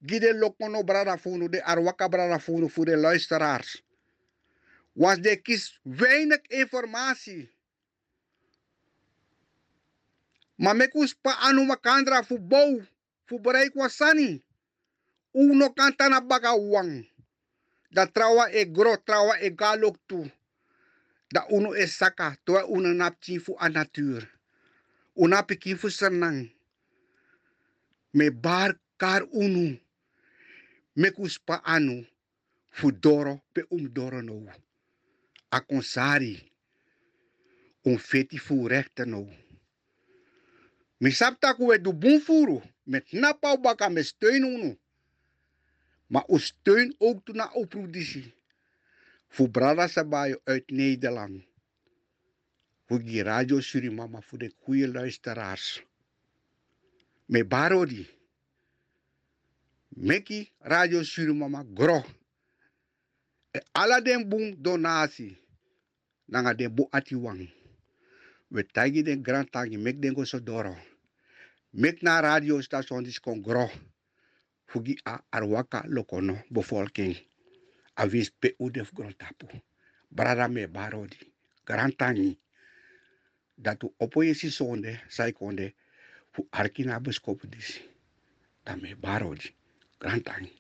Gide 0.07 0.35
lokono 0.35 0.83
brada 0.85 1.17
de 1.51 1.65
arwaka 1.65 2.09
brada 2.09 2.39
voor 2.41 2.85
de 2.85 2.97
luisteraars. 2.97 3.83
Want 4.99 5.27
er 5.27 5.39
kiest 5.43 5.79
weinig 5.83 6.43
informatie. 6.51 7.47
Maar 10.59 10.75
me 10.77 10.89
kus 10.91 11.15
pa 11.15 11.37
anu 11.47 11.63
makandra 11.65 12.23
fu 12.27 12.39
bou, 12.39 12.83
fu 13.31 13.39
bereik 13.39 13.75
wasani. 13.79 14.43
Uno 15.33 15.71
kanta 15.71 16.09
na 16.09 16.21
baga 16.21 16.53
wang. 16.57 17.07
Da 17.95 18.07
trawa 18.07 18.51
e 18.51 18.65
gro, 18.65 18.97
trawa 19.07 19.39
e 19.41 19.51
galok 19.51 19.97
tu. 20.07 20.27
Da 21.31 21.47
uno 21.49 21.75
e 21.75 21.87
saka, 21.87 22.37
toa 22.45 22.67
uno 22.67 22.93
napchi 22.93 23.39
fu 23.39 23.55
a 23.59 23.69
natuur. 23.69 24.27
Una 25.15 25.47
fu 25.79 25.89
senang. 25.91 26.51
Me 28.13 28.31
bar 28.31 28.75
kar 28.97 29.23
unu. 29.33 29.79
Me 30.97 31.11
kus 31.11 31.39
pa 31.39 31.63
anu 31.65 32.05
fu 32.71 32.91
doro 32.91 33.43
pe 33.55 33.63
um 33.71 33.89
doro 33.93 34.21
no. 34.23 34.68
A 35.51 35.61
konsari. 35.61 36.53
Um 37.85 37.99
feti 37.99 38.39
fu 38.39 38.67
rechte 38.69 39.05
no. 39.05 39.29
Mi 41.01 41.11
sapta 41.11 41.55
ku 41.55 41.67
we 41.67 41.79
du 41.79 41.93
bun 41.93 42.21
furu. 42.21 42.61
Met 42.85 43.13
napau 43.13 43.57
baka 43.61 43.89
me 43.89 44.03
steun 44.03 44.45
unu. 44.45 44.79
Maar 46.07 46.25
u 46.29 46.39
steun 46.39 46.95
ook 46.99 47.25
toe 47.25 47.35
naar 47.35 47.53
oproepditie. 47.53 48.35
Voor 49.29 49.51
Brada 49.51 49.89
Sabayo 49.89 50.41
uit 50.45 50.71
Nederland. 50.71 51.45
Voor 52.87 53.03
die 53.03 53.23
Radio 53.23 53.61
Surimama, 53.61 54.21
voor 54.21 54.39
de 54.39 54.53
goede 54.59 54.89
luisteraars. 54.89 55.85
Me 57.25 57.45
barodi. 57.45 58.09
Meki 59.89 60.51
Radio 60.59 61.03
Surimama 61.03 61.65
gro. 61.75 62.05
Ala 63.75 64.01
den 64.01 64.29
boom 64.29 64.57
donasi. 64.63 65.37
Nanga 66.29 66.55
den 66.55 66.75
bo 66.77 66.89
atiwang. 66.93 67.49
We 68.51 68.63
tagi 68.63 69.03
den 69.03 69.23
grand 69.23 69.51
tagi, 69.53 69.77
mek 69.77 69.97
den 70.01 70.15
go 70.15 70.25
doro 70.41 70.77
Mek 71.73 72.03
na 72.03 72.21
radio 72.21 72.61
station 72.61 73.05
dis 73.05 73.19
kon 73.19 73.43
gro 73.43 73.71
fugi 74.67 74.95
a 75.05 75.21
arwaka 75.33 75.85
lokono 75.89 76.35
bevolking. 76.51 77.17
Avis 77.97 78.31
pe 78.31 78.55
udef 78.59 78.93
grontapu. 78.93 79.47
Brada 80.11 80.49
me 80.49 80.67
barodi. 80.67 81.19
Garantangi. 81.67 82.39
Datu 83.57 83.95
opoyesi 83.99 84.51
sonde, 84.51 85.01
saikonde, 85.09 85.75
fu 86.33 86.49
arkina 86.53 87.01
beskopu 87.01 87.47
disi. 87.47 87.81
tame 88.65 88.95
barodi. 88.95 89.55
Garantangi. 90.01 90.53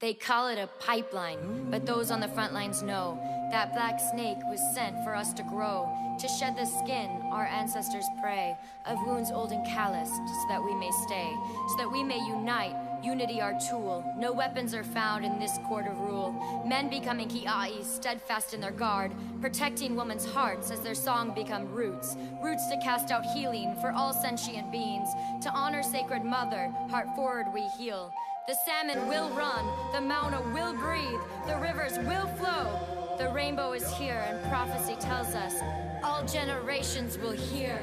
They 0.00 0.14
call 0.14 0.48
it 0.48 0.56
a 0.56 0.66
pipeline, 0.78 1.70
but 1.70 1.84
those 1.84 2.10
on 2.10 2.20
the 2.20 2.28
front 2.28 2.54
lines 2.54 2.82
know 2.82 3.20
that 3.52 3.74
black 3.74 4.00
snake 4.00 4.38
was 4.48 4.58
sent 4.74 5.04
for 5.04 5.14
us 5.14 5.34
to 5.34 5.42
grow, 5.42 6.16
to 6.18 6.26
shed 6.26 6.56
the 6.56 6.64
skin 6.64 7.20
our 7.30 7.44
ancestors 7.44 8.06
pray, 8.22 8.56
of 8.86 8.96
wounds 9.06 9.30
old 9.30 9.52
and 9.52 9.62
calloused, 9.66 10.14
so 10.14 10.48
that 10.48 10.64
we 10.64 10.74
may 10.74 10.90
stay, 11.04 11.30
so 11.68 11.76
that 11.76 11.92
we 11.92 12.02
may 12.02 12.16
unite, 12.16 12.74
unity 13.04 13.42
our 13.42 13.52
tool. 13.68 14.02
No 14.16 14.32
weapons 14.32 14.72
are 14.72 14.84
found 14.84 15.26
in 15.26 15.38
this 15.38 15.58
court 15.68 15.86
of 15.86 16.00
rule. 16.00 16.32
Men 16.66 16.88
becoming 16.88 17.28
ki'ai, 17.28 17.84
steadfast 17.84 18.54
in 18.54 18.60
their 18.62 18.70
guard, 18.70 19.12
protecting 19.42 19.96
women's 19.96 20.24
hearts 20.24 20.70
as 20.70 20.80
their 20.80 20.94
song 20.94 21.34
become 21.34 21.66
roots, 21.66 22.16
roots 22.42 22.68
to 22.68 22.78
cast 22.78 23.10
out 23.10 23.26
healing 23.26 23.76
for 23.82 23.92
all 23.92 24.14
sentient 24.14 24.72
beings, 24.72 25.10
to 25.42 25.50
honor 25.50 25.82
sacred 25.82 26.24
mother, 26.24 26.72
heart 26.88 27.14
forward 27.14 27.48
we 27.52 27.68
heal. 27.76 28.10
The 28.48 28.54
salmon 28.54 29.06
will 29.06 29.28
run, 29.30 29.64
the 29.92 30.00
Mauna 30.00 30.40
will 30.52 30.72
breathe, 30.72 31.20
the 31.46 31.58
rivers 31.58 31.98
will 31.98 32.26
flow. 32.38 33.16
The 33.18 33.28
rainbow 33.28 33.72
is 33.72 33.88
here, 33.92 34.24
and 34.26 34.42
prophecy 34.50 34.96
tells 34.98 35.34
us 35.34 35.54
all 36.02 36.24
generations 36.24 37.18
will 37.18 37.32
hear. 37.32 37.78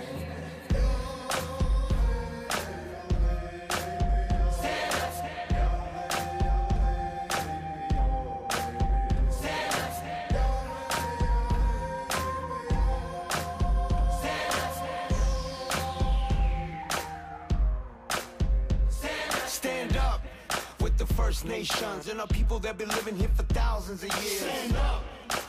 And 21.70 22.22
our 22.22 22.28
people 22.28 22.60
that 22.60 22.78
been 22.78 22.88
living 22.88 23.18
here 23.18 23.30
for 23.36 23.44
thousands 23.44 24.02
of 24.02 24.10
years. 24.24 24.40
Stand 24.40 24.78
up. 24.78 25.04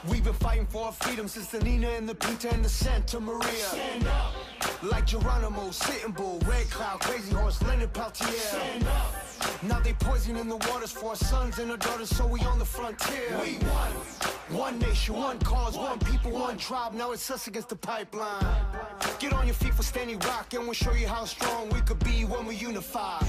We've 0.08 0.24
been 0.24 0.34
fighting 0.34 0.66
for 0.66 0.86
our 0.86 0.92
freedom 0.92 1.28
since 1.28 1.46
the 1.46 1.60
Nina 1.60 1.88
and 1.90 2.08
the 2.08 2.14
Pinta 2.14 2.52
and 2.52 2.64
the 2.64 2.68
Santa 2.68 3.20
Maria. 3.20 3.52
Stand 3.52 4.06
up. 4.08 4.34
Like 4.82 5.06
Geronimo, 5.06 5.70
Sitting 5.70 6.10
Bull, 6.10 6.40
Red 6.44 6.68
Cloud, 6.70 7.00
Crazy 7.00 7.32
Horse, 7.32 7.62
Leonard 7.62 7.92
Peltier. 7.92 8.26
Stand 8.26 8.84
up. 8.88 9.14
Now 9.62 9.78
they 9.78 9.92
poisoning 9.92 10.48
the 10.48 10.56
waters 10.56 10.90
for 10.90 11.10
our 11.10 11.16
sons 11.16 11.60
and 11.60 11.70
our 11.70 11.76
daughters, 11.76 12.10
so 12.10 12.26
we 12.26 12.40
on 12.40 12.58
the 12.58 12.64
frontier. 12.64 13.40
We 13.40 13.58
won. 13.58 13.92
One 14.50 14.78
nation, 14.80 15.14
one 15.14 15.38
cause, 15.38 15.78
one 15.78 16.00
people, 16.00 16.32
one 16.32 16.58
tribe. 16.58 16.94
Now 16.94 17.12
it's 17.12 17.30
us 17.30 17.46
against 17.46 17.68
the 17.68 17.76
pipeline. 17.76 18.44
Get 19.20 19.32
on 19.32 19.46
your 19.46 19.54
feet 19.54 19.72
for 19.72 19.84
standing 19.84 20.18
rock, 20.20 20.52
and 20.52 20.64
we'll 20.64 20.72
show 20.72 20.92
you 20.94 21.06
how 21.06 21.24
strong 21.26 21.68
we 21.70 21.80
could 21.82 22.00
be 22.00 22.24
when 22.24 22.44
we 22.44 22.56
unify. 22.56 23.20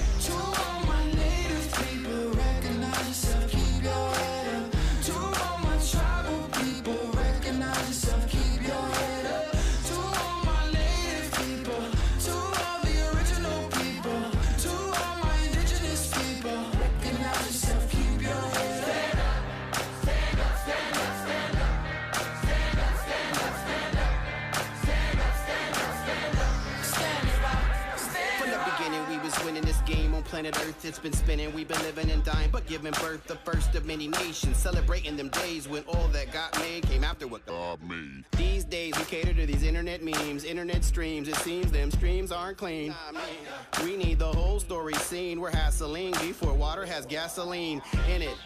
Planet 30.30 30.56
Earth. 30.60 30.84
It's 30.84 31.00
been 31.00 31.12
spinning, 31.12 31.52
we've 31.52 31.66
been 31.66 31.82
living 31.82 32.08
and 32.12 32.22
dying, 32.22 32.50
but 32.52 32.64
giving 32.68 32.92
birth 32.92 33.26
the 33.26 33.34
first 33.34 33.74
of 33.74 33.84
many 33.84 34.06
nations. 34.06 34.56
Celebrating 34.56 35.16
them 35.16 35.28
days 35.30 35.66
when 35.66 35.82
all 35.88 36.06
that 36.08 36.32
got 36.32 36.56
made 36.60 36.84
came 36.84 37.02
after 37.02 37.26
what 37.26 37.44
God 37.46 37.80
ah, 37.82 37.86
made. 37.86 38.24
These 38.36 38.62
days, 38.64 38.96
we 38.96 39.04
cater 39.06 39.34
to 39.34 39.44
these 39.44 39.64
internet 39.64 40.04
memes, 40.04 40.44
internet 40.44 40.84
streams. 40.84 41.26
It 41.26 41.34
seems 41.36 41.72
them 41.72 41.90
streams 41.90 42.30
aren't 42.30 42.58
clean. 42.58 42.94
We 43.82 43.96
need 43.96 44.20
the 44.20 44.32
whole 44.32 44.60
story 44.60 44.94
seen 44.94 45.40
where 45.40 45.50
hassling 45.50 46.12
before 46.12 46.54
water 46.54 46.86
has 46.86 47.06
gasoline 47.06 47.82
in 48.08 48.22
it. 48.22 48.36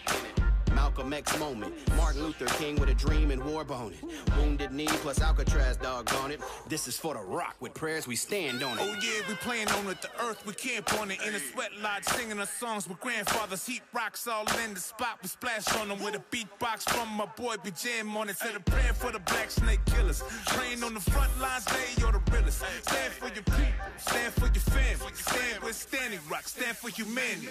Malcolm 0.74 1.12
X 1.12 1.38
moment. 1.38 1.74
Martin 1.96 2.22
Luther 2.22 2.46
King 2.58 2.76
with 2.76 2.88
a 2.88 2.94
dream 2.94 3.30
and 3.30 3.42
war 3.44 3.64
bone 3.64 3.92
it. 3.92 4.36
Wounded 4.36 4.72
knee 4.72 4.86
plus 4.86 5.20
Alcatraz 5.20 5.76
doggone 5.76 6.32
it. 6.32 6.40
This 6.68 6.88
is 6.88 6.98
for 6.98 7.14
the 7.14 7.20
rock 7.20 7.56
with 7.60 7.74
prayers 7.74 8.06
we 8.06 8.16
stand 8.16 8.62
on 8.62 8.78
it. 8.78 8.82
Oh 8.82 8.96
yeah, 9.02 9.28
we 9.28 9.34
playing 9.34 9.68
on 9.68 9.86
it. 9.88 10.02
The 10.02 10.10
earth 10.22 10.44
we 10.46 10.52
camp 10.54 10.92
on 11.00 11.10
it. 11.10 11.18
In 11.26 11.34
a 11.34 11.38
sweat 11.38 11.70
lodge, 11.82 12.04
singing 12.04 12.38
our 12.38 12.46
songs 12.46 12.88
with 12.88 13.00
grandfathers. 13.00 13.66
Heat 13.66 13.82
rocks 13.92 14.26
all 14.26 14.44
in 14.64 14.74
the 14.74 14.80
spot. 14.80 15.18
We 15.22 15.28
splash 15.28 15.74
on 15.76 15.88
them 15.88 16.02
with 16.02 16.14
a 16.14 16.36
beatbox 16.36 16.88
from 16.90 17.08
my 17.10 17.26
boy. 17.36 17.56
We 17.64 17.70
jam 17.70 18.16
on 18.16 18.28
it. 18.28 18.36
Said 18.36 18.56
a 18.56 18.60
prayer 18.60 18.92
for 18.94 19.12
the 19.12 19.20
black 19.20 19.50
snake 19.50 19.84
killers. 19.86 20.22
Praying 20.46 20.82
on 20.82 20.94
the 20.94 21.00
front 21.00 21.30
lines, 21.40 21.64
they 21.66 22.00
you're 22.00 22.12
the 22.12 22.20
realest. 22.30 22.62
Stand 22.82 23.12
for 23.12 23.26
your 23.26 23.44
people, 23.44 23.64
stand 23.98 24.32
for 24.34 24.46
your 24.46 24.54
family. 24.54 25.14
Stand 25.14 25.62
with 25.62 25.74
Standing 25.74 26.20
Rock, 26.30 26.48
stand 26.48 26.76
for 26.76 26.88
humanity. 26.88 27.48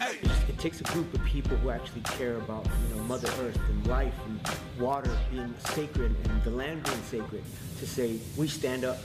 Hey. 0.00 0.18
It 0.48 0.58
takes 0.58 0.80
a 0.80 0.84
group 0.84 1.12
of 1.14 1.22
people 1.24 1.56
who 1.58 1.70
actually 1.70 2.02
care 2.02 2.36
about, 2.36 2.61
you 2.88 2.96
know, 2.96 3.02
Mother 3.04 3.28
Earth 3.40 3.60
and 3.68 3.86
life 3.86 4.14
and 4.26 4.40
water 4.80 5.16
being 5.30 5.54
sacred 5.74 6.14
and 6.24 6.44
the 6.44 6.50
land 6.50 6.82
being 6.84 7.02
sacred 7.02 7.44
to 7.78 7.86
say, 7.86 8.18
we 8.36 8.48
stand 8.48 8.84
up. 8.84 8.98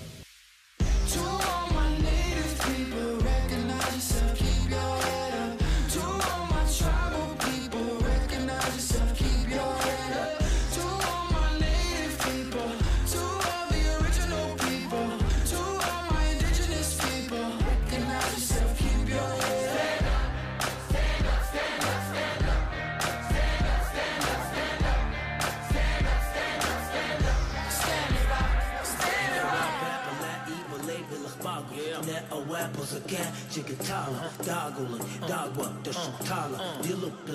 A 33.57 33.63
cat, 33.63 33.77
chikatala, 33.77 34.45
doggle, 34.45 34.99
dogwa, 35.27 35.83
the 35.83 35.91
shutala, 35.91 36.59
diluk, 36.81 37.25
the 37.25 37.33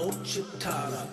o 0.00 0.10
chitala. 0.22 1.06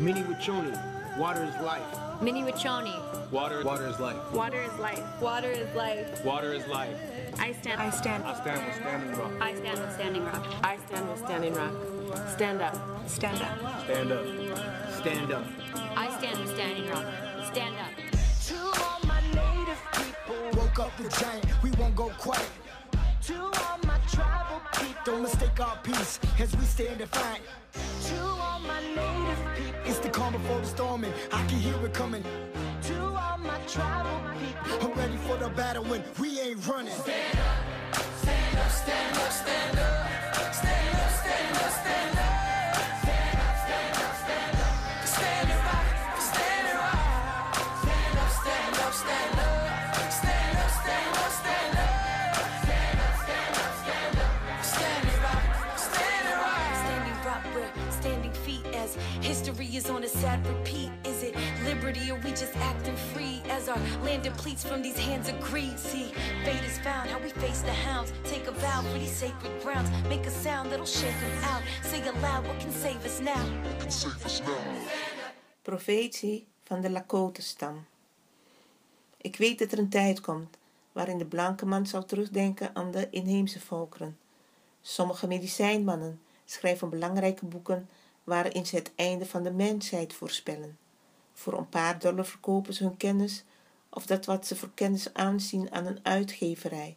Minnie 0.00 0.22
Wachoni, 0.22 1.18
water 1.18 1.44
is 1.44 1.54
life. 1.62 2.22
Minnie 2.22 2.42
Wachoni. 2.42 3.30
Water, 3.30 3.62
water 3.64 3.86
is 3.86 4.00
life. 4.00 4.32
Water 4.32 4.60
is 4.60 4.78
life. 4.80 5.22
Water 5.22 5.50
is 5.50 5.74
life. 5.76 6.24
Water 6.24 6.52
is 6.52 6.66
life. 6.66 6.96
I 7.38 7.52
stand. 7.52 7.80
I 7.80 7.90
stand. 7.90 8.24
I 8.24 8.34
stand 8.40 8.66
with 8.66 8.74
Standing 8.74 9.16
Rock. 9.16 9.32
I 9.40 9.54
stand 9.54 9.78
with 9.80 9.92
Standing 9.92 10.24
Rock. 10.24 10.46
I 10.64 10.78
stand 10.88 11.08
with 11.08 11.18
Standing 11.18 11.54
Rock. 11.54 11.72
Stand 12.28 12.60
up. 12.60 13.08
Stand 13.08 13.40
up. 13.40 13.84
Stand 13.84 14.12
up. 14.12 14.26
Stand 15.00 15.32
up. 15.32 15.44
I 15.96 16.18
stand 16.18 16.40
with 16.40 16.54
Standing 16.54 16.88
Rock. 16.90 17.06
Stand 17.52 17.74
up. 17.76 18.10
To 18.46 18.56
all 18.82 18.98
my 19.06 19.20
native 19.30 19.80
people, 19.92 20.60
woke 20.60 20.80
up 20.80 20.96
the 20.96 21.08
giant, 21.08 21.62
we 21.62 21.70
won't 21.72 21.94
go 21.94 22.10
quiet. 22.18 22.48
To 23.26 23.34
all 23.38 23.78
my 23.84 23.98
tribal 24.10 24.62
people, 24.72 25.02
don't 25.04 25.22
mistake 25.22 25.60
our 25.60 25.76
peace 25.82 26.18
as 26.38 26.56
we 26.56 26.64
stand 26.64 26.98
defiant. 26.98 27.42
To 28.06 28.18
all 28.22 28.60
my 28.60 28.80
native 28.80 29.38
people, 29.56 29.80
it's 29.84 29.98
the 29.98 30.08
calm 30.08 30.32
before 30.32 30.58
the 30.60 30.66
storm, 30.66 31.04
and 31.04 31.12
I 31.30 31.44
can 31.46 31.58
hear 31.58 31.74
it 31.84 31.92
coming. 31.92 32.24
To 32.84 33.02
all 33.02 33.38
my 33.38 33.58
tribal 33.68 34.20
people, 34.38 34.90
I'm 34.90 34.98
ready 34.98 35.16
for 35.28 35.36
the 35.36 35.50
battle 35.50 35.84
when 35.84 36.02
we 36.18 36.40
ain't 36.40 36.66
running. 36.66 36.94
Stand 36.94 37.38
up, 37.92 38.02
stand 38.22 38.58
up, 38.58 38.70
stand 38.70 39.16
up, 39.18 39.32
stand 39.32 39.78
up, 39.78 39.79
repeat. 60.38 60.90
Is 61.04 61.22
it 61.22 61.34
liberty 61.64 62.10
or 62.10 62.18
we 62.24 62.30
just 62.30 62.56
acting 62.56 62.96
free 63.12 63.42
as 63.48 63.68
our 63.68 63.78
land 64.04 64.22
depletes 64.22 64.64
from 64.64 64.82
these 64.82 64.98
hands 64.98 65.28
of 65.28 65.40
greed? 65.40 65.78
See, 65.78 66.12
fate 66.44 66.64
is 66.64 66.78
found, 66.78 67.10
how 67.10 67.18
we 67.18 67.30
face 67.30 67.62
the 67.62 67.72
hounds. 67.72 68.12
Take 68.24 68.46
a 68.46 68.52
vow 68.52 68.82
for 68.82 68.98
these 68.98 69.16
sacred 69.16 69.62
grounds. 69.62 69.90
Make 70.08 70.26
a 70.26 70.30
sound 70.30 70.70
that'll 70.70 70.86
shake 70.86 71.20
them 71.20 71.44
out. 71.44 71.62
Say 71.82 72.00
aloud, 72.08 72.46
what 72.46 72.58
can 72.60 72.72
save 72.72 73.04
us 73.04 73.20
now? 73.20 73.44
Profetie 75.62 76.46
van 76.64 76.80
de 76.80 76.90
Lakota-stam. 76.90 77.84
Ik 79.16 79.36
weet 79.36 79.58
dat 79.58 79.72
er 79.72 79.78
een 79.78 79.88
tijd 79.88 80.20
komt 80.20 80.56
waarin 80.92 81.18
de 81.18 81.24
blanke 81.24 81.66
man 81.66 81.86
zal 81.86 82.04
terugdenken 82.04 82.70
aan 82.74 82.90
de 82.90 83.08
inheemse 83.10 83.60
volkeren. 83.60 84.18
Sommige 84.82 85.26
medicijnmannen 85.26 86.20
schrijven 86.44 86.88
belangrijke 86.88 87.46
boeken 87.46 87.88
waarin 88.30 88.66
ze 88.66 88.76
het 88.76 88.92
einde 88.94 89.26
van 89.26 89.42
de 89.42 89.50
mensheid 89.50 90.12
voorspellen. 90.12 90.78
Voor 91.32 91.58
een 91.58 91.68
paar 91.68 91.98
dollar 91.98 92.26
verkopen 92.26 92.74
ze 92.74 92.84
hun 92.84 92.96
kennis 92.96 93.44
of 93.88 94.06
dat 94.06 94.24
wat 94.24 94.46
ze 94.46 94.56
voor 94.56 94.70
kennis 94.74 95.14
aanzien 95.14 95.72
aan 95.72 95.86
een 95.86 95.98
uitgeverij. 96.02 96.96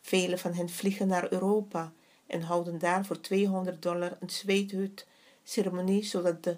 Velen 0.00 0.38
van 0.38 0.52
hen 0.52 0.68
vliegen 0.68 1.08
naar 1.08 1.32
Europa 1.32 1.92
en 2.26 2.42
houden 2.42 2.78
daar 2.78 3.04
voor 3.06 3.20
200 3.20 3.82
dollar 3.82 4.16
een 4.20 4.30
zweethut 4.30 5.06
ceremonie 5.42 6.04
zodat 6.04 6.42
de 6.42 6.56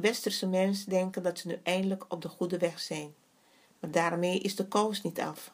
westerse 0.00 0.46
mensen 0.46 0.90
denken 0.90 1.22
dat 1.22 1.38
ze 1.38 1.46
nu 1.46 1.60
eindelijk 1.62 2.04
op 2.08 2.22
de 2.22 2.28
goede 2.28 2.58
weg 2.58 2.80
zijn. 2.80 3.14
Maar 3.80 3.90
daarmee 3.90 4.38
is 4.38 4.56
de 4.56 4.68
kous 4.68 5.02
niet 5.02 5.20
af. 5.20 5.52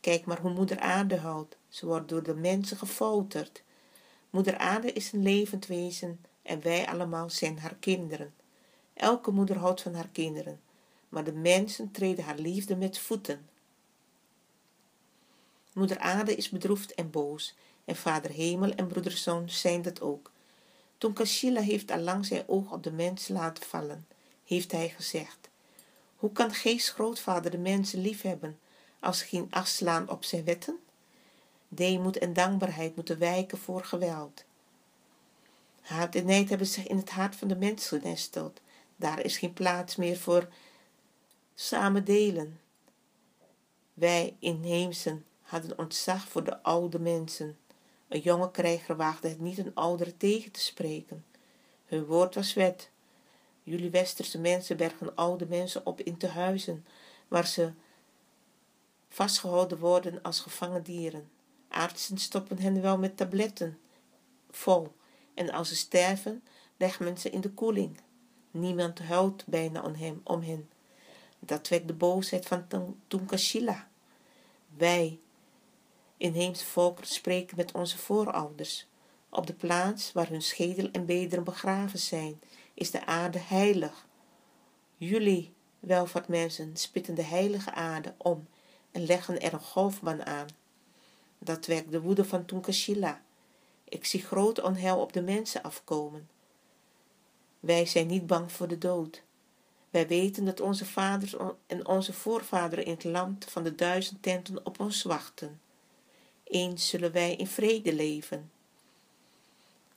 Kijk 0.00 0.24
maar 0.24 0.40
hoe 0.40 0.52
moeder 0.52 0.78
aarde 0.78 1.16
houdt. 1.16 1.56
Ze 1.68 1.86
wordt 1.86 2.08
door 2.08 2.22
de 2.22 2.34
mensen 2.34 2.76
gefolterd. 2.76 3.62
Moeder 4.30 4.56
aarde 4.56 4.92
is 4.92 5.12
een 5.12 5.22
levend 5.22 5.66
wezen 5.66 6.20
en 6.44 6.62
wij 6.62 6.86
allemaal 6.86 7.30
zijn 7.30 7.58
haar 7.58 7.76
kinderen. 7.80 8.34
Elke 8.94 9.30
moeder 9.30 9.58
houdt 9.58 9.82
van 9.82 9.94
haar 9.94 10.08
kinderen, 10.12 10.60
maar 11.08 11.24
de 11.24 11.32
mensen 11.32 11.90
treden 11.90 12.24
haar 12.24 12.38
liefde 12.38 12.76
met 12.76 12.98
voeten. 12.98 13.48
Moeder 15.72 15.98
aarde 15.98 16.34
is 16.34 16.48
bedroefd 16.48 16.94
en 16.94 17.10
boos 17.10 17.54
en 17.84 17.96
vader 17.96 18.30
hemel 18.30 18.70
en 18.70 18.86
broederzoon 18.86 19.50
zijn 19.50 19.82
dat 19.82 20.00
ook. 20.00 20.30
Toen 20.98 21.12
Kashila 21.12 21.60
heeft 21.60 21.90
allang 21.90 22.26
zijn 22.26 22.48
oog 22.48 22.72
op 22.72 22.82
de 22.82 22.92
mens 22.92 23.28
laten 23.28 23.64
vallen, 23.64 24.06
heeft 24.44 24.72
hij 24.72 24.88
gezegd, 24.88 25.48
hoe 26.16 26.32
kan 26.32 26.52
geestgrootvader 26.52 27.50
de 27.50 27.58
mensen 27.58 28.00
liefhebben 28.00 28.58
als 29.00 29.18
ze 29.18 29.24
geen 29.24 29.46
acht 29.50 29.68
slaan 29.68 30.08
op 30.08 30.24
zijn 30.24 30.44
wetten? 30.44 30.78
Deemoed 31.68 32.18
en 32.18 32.32
dankbaarheid 32.32 32.96
moeten 32.96 33.18
wijken 33.18 33.58
voor 33.58 33.84
geweld. 33.84 34.44
Haat 35.84 36.14
en 36.14 36.24
nijd 36.24 36.48
hebben 36.48 36.66
zich 36.66 36.86
in 36.86 36.96
het 36.96 37.10
hart 37.10 37.36
van 37.36 37.48
de 37.48 37.56
mens 37.56 37.88
genesteld. 37.88 38.60
Daar 38.96 39.20
is 39.20 39.38
geen 39.38 39.52
plaats 39.52 39.96
meer 39.96 40.16
voor 40.16 40.48
samen 41.54 42.04
delen. 42.04 42.60
Wij 43.94 44.36
inheemsen 44.38 45.24
hadden 45.42 45.78
ontzag 45.78 46.28
voor 46.28 46.44
de 46.44 46.62
oude 46.62 46.98
mensen. 46.98 47.58
Een 48.08 48.20
jonge 48.20 48.50
krijger 48.50 48.96
waagde 48.96 49.28
het 49.28 49.40
niet 49.40 49.58
een 49.58 49.74
oudere 49.74 50.16
tegen 50.16 50.52
te 50.52 50.60
spreken. 50.60 51.24
Hun 51.86 52.04
woord 52.04 52.34
was 52.34 52.54
wet. 52.54 52.90
Jullie 53.62 53.90
westerse 53.90 54.38
mensen 54.38 54.76
bergen 54.76 55.16
oude 55.16 55.46
mensen 55.46 55.86
op 55.86 56.00
in 56.00 56.16
tehuizen, 56.16 56.86
waar 57.28 57.46
ze 57.46 57.72
vastgehouden 59.08 59.78
worden 59.78 60.22
als 60.22 60.40
gevangen 60.40 60.82
dieren. 60.82 61.28
Artsen 61.68 62.18
stoppen 62.18 62.58
hen 62.58 62.82
wel 62.82 62.98
met 62.98 63.16
tabletten 63.16 63.78
vol 64.50 64.92
en 65.34 65.50
als 65.50 65.68
ze 65.68 65.76
sterven, 65.76 66.42
legt 66.76 67.00
men 67.00 67.18
ze 67.18 67.30
in 67.30 67.40
de 67.40 67.50
koeling. 67.50 68.00
Niemand 68.50 68.98
huilt 68.98 69.46
bijna 69.46 69.82
om, 69.82 69.94
hem, 69.94 70.20
om 70.24 70.42
hen. 70.42 70.68
Dat 71.38 71.68
wekt 71.68 71.86
de 71.86 71.94
boosheid 71.94 72.46
van 72.46 72.66
Tunkashila. 73.08 73.88
Wij, 74.76 75.18
inheemse 76.16 76.64
volkeren, 76.64 77.10
spreken 77.10 77.56
met 77.56 77.72
onze 77.72 77.98
voorouders. 77.98 78.86
Op 79.28 79.46
de 79.46 79.52
plaats 79.54 80.12
waar 80.12 80.28
hun 80.28 80.42
schedel 80.42 80.88
en 80.90 81.06
bederen 81.06 81.44
begraven 81.44 81.98
zijn, 81.98 82.40
is 82.74 82.90
de 82.90 83.06
aarde 83.06 83.38
heilig. 83.38 84.06
Jullie, 84.96 85.52
welvaartmensen, 85.80 86.76
spitten 86.76 87.14
de 87.14 87.22
heilige 87.22 87.72
aarde 87.72 88.14
om 88.16 88.46
en 88.90 89.06
leggen 89.06 89.40
er 89.40 89.52
een 89.52 89.60
golfbaan 89.60 90.26
aan. 90.26 90.48
Dat 91.38 91.66
werkt 91.66 91.90
de 91.90 92.00
woede 92.00 92.24
van 92.24 92.44
Tunkashila. 92.44 93.22
Ik 93.94 94.04
zie 94.04 94.22
groot 94.22 94.60
onheil 94.60 95.00
op 95.00 95.12
de 95.12 95.22
mensen 95.22 95.62
afkomen. 95.62 96.28
Wij 97.60 97.86
zijn 97.86 98.06
niet 98.06 98.26
bang 98.26 98.52
voor 98.52 98.68
de 98.68 98.78
dood. 98.78 99.22
Wij 99.90 100.06
weten 100.06 100.44
dat 100.44 100.60
onze 100.60 100.84
vaders 100.84 101.34
en 101.66 101.86
onze 101.86 102.12
voorvaderen 102.12 102.84
in 102.84 102.90
het 102.90 103.04
land 103.04 103.44
van 103.44 103.62
de 103.64 103.74
duizend 103.74 104.22
tenten 104.22 104.66
op 104.66 104.80
ons 104.80 105.02
wachten. 105.02 105.60
Eens 106.44 106.88
zullen 106.88 107.12
wij 107.12 107.34
in 107.36 107.46
vrede 107.46 107.94
leven. 107.94 108.50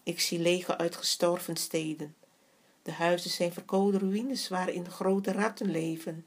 Ik 0.03 0.19
zie 0.19 0.39
lege 0.39 0.77
uitgestorven 0.77 1.55
steden. 1.55 2.15
De 2.81 2.91
huizen 2.91 3.29
zijn 3.29 3.53
verkoolde 3.53 3.97
ruïnes 3.97 4.47
waarin 4.47 4.89
grote 4.89 5.31
ratten 5.31 5.71
leven. 5.71 6.25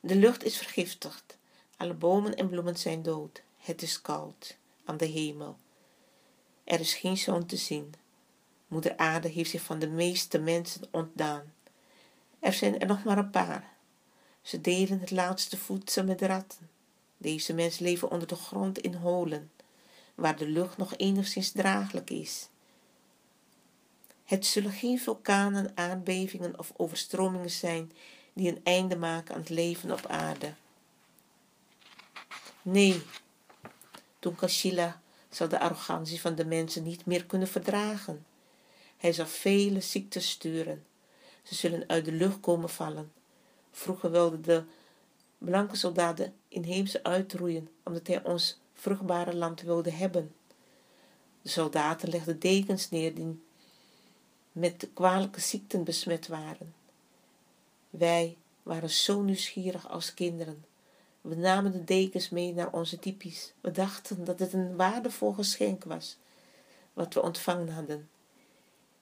De 0.00 0.14
lucht 0.14 0.44
is 0.44 0.56
vergiftigd. 0.56 1.36
Alle 1.76 1.94
bomen 1.94 2.34
en 2.34 2.48
bloemen 2.48 2.76
zijn 2.76 3.02
dood. 3.02 3.42
Het 3.56 3.82
is 3.82 4.02
koud 4.02 4.56
aan 4.84 4.96
de 4.96 5.06
hemel. 5.06 5.56
Er 6.70 6.80
is 6.80 6.94
geen 6.94 7.16
zon 7.16 7.46
te 7.46 7.56
zien. 7.56 7.94
Moeder 8.68 8.96
Aarde 8.96 9.28
heeft 9.28 9.50
zich 9.50 9.62
van 9.62 9.78
de 9.78 9.88
meeste 9.88 10.38
mensen 10.38 10.82
ontdaan. 10.90 11.52
Er 12.38 12.52
zijn 12.52 12.78
er 12.78 12.86
nog 12.86 13.04
maar 13.04 13.18
een 13.18 13.30
paar. 13.30 13.72
Ze 14.42 14.60
delen 14.60 15.00
het 15.00 15.10
laatste 15.10 15.56
voedsel 15.56 16.04
met 16.04 16.22
ratten. 16.22 16.70
Deze 17.16 17.54
mensen 17.54 17.84
leven 17.84 18.10
onder 18.10 18.28
de 18.28 18.34
grond 18.34 18.78
in 18.78 18.94
holen, 18.94 19.50
waar 20.14 20.36
de 20.36 20.48
lucht 20.48 20.76
nog 20.76 20.96
enigszins 20.96 21.50
draaglijk 21.50 22.10
is. 22.10 22.48
Het 24.24 24.46
zullen 24.46 24.72
geen 24.72 25.00
vulkanen, 25.00 25.72
aardbevingen 25.74 26.58
of 26.58 26.72
overstromingen 26.76 27.50
zijn 27.50 27.92
die 28.32 28.48
een 28.48 28.60
einde 28.62 28.96
maken 28.96 29.34
aan 29.34 29.40
het 29.40 29.50
leven 29.50 29.92
op 29.92 30.06
aarde. 30.06 30.54
Nee, 32.62 33.02
toen 34.18 34.34
Kashila 34.34 34.99
zal 35.30 35.48
de 35.48 35.60
arrogantie 35.60 36.20
van 36.20 36.34
de 36.34 36.44
mensen 36.44 36.82
niet 36.82 37.06
meer 37.06 37.26
kunnen 37.26 37.48
verdragen. 37.48 38.26
Hij 38.96 39.12
zal 39.12 39.26
vele 39.26 39.80
ziektes 39.80 40.30
sturen. 40.30 40.84
Ze 41.42 41.54
zullen 41.54 41.84
uit 41.88 42.04
de 42.04 42.12
lucht 42.12 42.40
komen 42.40 42.70
vallen. 42.70 43.12
Vroeger 43.70 44.10
wilden 44.10 44.42
de 44.42 44.64
blanke 45.38 45.76
soldaten 45.76 46.34
inheemse 46.48 47.02
uitroeien, 47.02 47.68
omdat 47.82 48.06
hij 48.06 48.24
ons 48.24 48.60
vruchtbare 48.74 49.34
land 49.34 49.62
wilde 49.62 49.90
hebben. 49.90 50.34
De 51.42 51.48
soldaten 51.48 52.08
legden 52.08 52.38
dekens 52.38 52.90
neer 52.90 53.14
die 53.14 53.42
met 54.52 54.88
kwalijke 54.94 55.40
ziekten 55.40 55.84
besmet 55.84 56.26
waren. 56.26 56.74
Wij 57.90 58.36
waren 58.62 58.90
zo 58.90 59.20
nieuwsgierig 59.20 59.88
als 59.88 60.14
kinderen. 60.14 60.64
We 61.20 61.34
namen 61.34 61.72
de 61.72 61.84
dekens 61.84 62.28
mee 62.28 62.54
naar 62.54 62.72
onze 62.72 62.98
typies. 62.98 63.52
We 63.60 63.70
dachten 63.70 64.24
dat 64.24 64.38
het 64.38 64.52
een 64.52 64.76
waardevol 64.76 65.32
geschenk 65.32 65.84
was, 65.84 66.16
wat 66.92 67.14
we 67.14 67.22
ontvangen 67.22 67.68
hadden. 67.68 68.08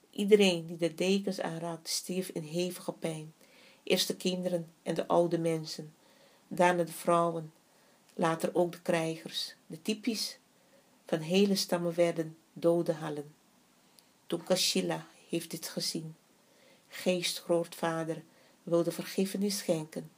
Iedereen 0.09 0.65
die 0.65 0.77
de 0.77 0.95
dekens 0.95 1.41
aanraakte 1.41 1.91
stierf 1.91 2.29
in 2.29 2.43
hevige 2.43 2.91
pijn. 2.91 3.33
Eerst 3.83 4.07
de 4.07 4.15
kinderen 4.15 4.71
en 4.83 4.93
de 4.93 5.07
oude 5.07 5.37
mensen, 5.37 5.93
daarna 6.47 6.83
de 6.83 6.91
vrouwen, 6.91 7.53
later 8.13 8.55
ook 8.55 8.71
de 8.71 8.81
krijgers. 8.81 9.55
De 9.67 9.81
typisch 9.81 10.37
van 11.05 11.19
hele 11.19 11.55
stammen 11.55 11.95
werden 11.95 12.37
dodenhallen. 12.53 13.33
Tunkashila 14.27 15.07
heeft 15.29 15.51
dit 15.51 15.67
gezien. 15.67 16.15
Geestgrootvader 16.87 18.23
wilde 18.63 18.91
vergiffenis 18.91 19.57
schenken, 19.57 20.11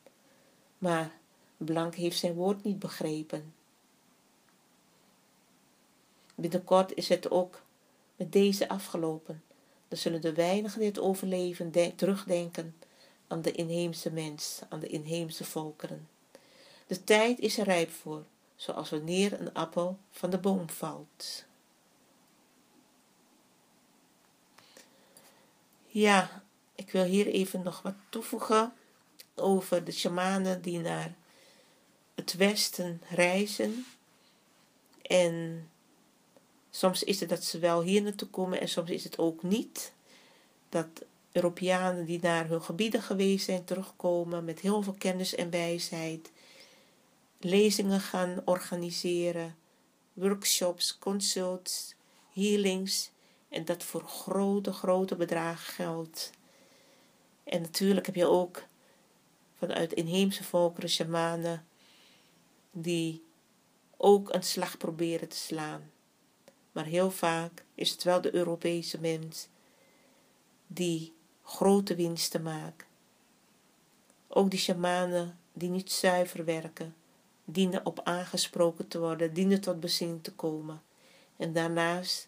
maar 0.78 1.20
Blank 1.66 1.96
heeft 1.96 2.20
zijn 2.20 2.34
woord 2.34 2.64
niet 2.64 2.80
begrepen. 2.80 3.54
Binnenkort 6.36 6.94
is 6.94 7.10
het 7.10 7.32
ook 7.32 7.62
met 8.16 8.32
deze 8.32 8.70
afgelopen. 8.70 9.44
Dan 9.88 9.98
zullen 9.98 10.22
de 10.22 10.34
weinigen 10.34 10.80
die 10.80 10.88
het 10.88 11.00
overleven 11.00 11.72
de- 11.72 11.96
terugdenken 11.96 12.76
aan 13.28 13.42
de 13.42 13.52
inheemse 13.52 14.12
mens, 14.12 14.62
aan 14.70 14.80
de 14.80 14.88
inheemse 14.88 15.44
volkeren. 15.44 16.08
De 16.88 17.04
tijd 17.04 17.40
is 17.40 17.58
er 17.58 17.66
rijp 17.66 17.92
voor, 17.92 18.24
zoals 18.56 18.90
wanneer 18.90 19.40
een 19.40 19.54
appel 19.54 19.98
van 20.12 20.30
de 20.30 20.38
boom 20.38 20.70
valt. 20.70 21.46
Ja, 25.86 26.44
ik 26.76 26.92
wil 26.92 27.04
hier 27.04 27.28
even 27.28 27.62
nog 27.62 27.82
wat 27.82 27.96
toevoegen 28.10 28.74
over 29.36 29.84
de 29.84 29.92
shamanen 29.92 30.62
die 30.62 30.80
naar 30.80 31.16
het 32.22 32.34
westen 32.34 33.02
reizen. 33.10 33.86
En 35.02 35.68
soms 36.70 37.04
is 37.04 37.20
het 37.20 37.30
dat 37.30 37.44
ze 37.44 37.60
wel 37.60 37.82
hier 37.82 38.02
naartoe 38.02 38.28
komen 38.28 38.62
en 38.62 38.70
soms 38.70 38.90
is 38.90 39.04
het 39.04 39.18
ook 39.18 39.44
niet. 39.44 39.94
Dat 40.70 40.88
Europeanen 41.32 42.06
die 42.06 42.20
naar 42.22 42.48
hun 42.48 42.62
gebieden 42.62 43.02
geweest 43.02 43.46
zijn 43.46 43.64
terugkomen 43.64 44.46
met 44.46 44.60
heel 44.60 44.82
veel 44.82 44.96
kennis 44.98 45.36
en 45.36 45.50
wijsheid. 45.50 46.32
Lezingen 47.40 48.00
gaan 48.00 48.42
organiseren, 48.46 49.56
workshops, 50.14 50.98
consults, 50.98 51.96
healings. 52.34 53.12
En 53.50 53.66
dat 53.66 53.84
voor 53.84 54.04
grote, 54.08 54.74
grote 54.74 55.16
bedragen 55.16 55.74
geld. 55.74 56.30
En 57.44 57.62
natuurlijk 57.62 58.06
heb 58.06 58.16
je 58.16 58.26
ook 58.26 58.64
vanuit 59.58 59.94
inheemse 59.94 60.44
volkeren, 60.44 60.90
shamanen, 60.90 61.66
die 62.72 63.24
ook 63.98 64.34
een 64.34 64.44
slag 64.44 64.78
proberen 64.78 65.28
te 65.28 65.36
slaan. 65.36 65.92
Maar 66.72 66.86
heel 66.86 67.12
vaak 67.12 67.66
is 67.76 67.92
het 67.92 68.04
wel 68.04 68.22
de 68.22 68.36
Europese 68.36 69.00
mens 69.00 69.48
die 70.68 71.14
grote 71.44 71.96
winsten 71.96 72.42
maakt. 72.42 72.86
Ook 74.28 74.50
die 74.50 74.60
shamanen 74.60 75.40
die 75.54 75.70
niet 75.70 75.92
zuiver 75.92 76.46
werken, 76.46 76.96
dienen 77.46 77.86
op 77.86 78.00
aangesproken 78.04 78.88
te 78.88 79.00
worden, 79.00 79.34
dienen 79.34 79.62
tot 79.62 79.80
bezinning 79.80 80.24
te 80.24 80.34
komen. 80.34 80.82
En 81.38 81.54
daarnaast 81.54 82.28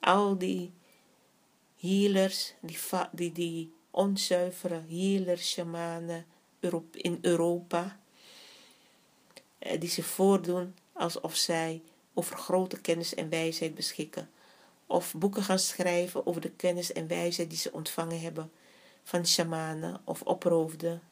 al 0.00 0.38
die 0.38 0.72
healers, 1.76 2.54
die, 2.60 2.78
die, 3.12 3.32
die 3.32 3.74
onzuivere 3.90 4.82
healers, 4.88 5.50
shamanen 5.50 6.26
in 6.92 7.18
Europa, 7.20 7.99
die 9.78 9.88
zich 9.88 10.06
voordoen 10.06 10.74
alsof 10.92 11.36
zij 11.36 11.82
over 12.14 12.36
grote 12.36 12.80
kennis 12.80 13.14
en 13.14 13.28
wijsheid 13.28 13.74
beschikken. 13.74 14.30
Of 14.86 15.14
boeken 15.14 15.42
gaan 15.42 15.58
schrijven 15.58 16.26
over 16.26 16.40
de 16.40 16.50
kennis 16.50 16.92
en 16.92 17.06
wijsheid 17.06 17.50
die 17.50 17.58
ze 17.58 17.72
ontvangen 17.72 18.20
hebben 18.20 18.50
van 19.02 19.26
shamanen 19.26 20.00
of 20.04 20.22
oproofden. 20.22 21.02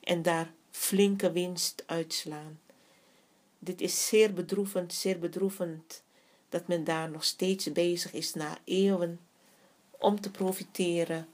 En 0.00 0.22
daar 0.22 0.52
flinke 0.70 1.32
winst 1.32 1.82
uitslaan. 1.86 2.60
Dit 3.58 3.80
is 3.80 4.06
zeer 4.06 4.32
bedroevend, 4.32 4.92
zeer 4.92 5.18
bedroevend 5.18 6.02
dat 6.48 6.66
men 6.66 6.84
daar 6.84 7.10
nog 7.10 7.24
steeds 7.24 7.72
bezig 7.72 8.12
is 8.12 8.34
na 8.34 8.58
eeuwen 8.64 9.20
om 9.90 10.20
te 10.20 10.30
profiteren 10.30 11.28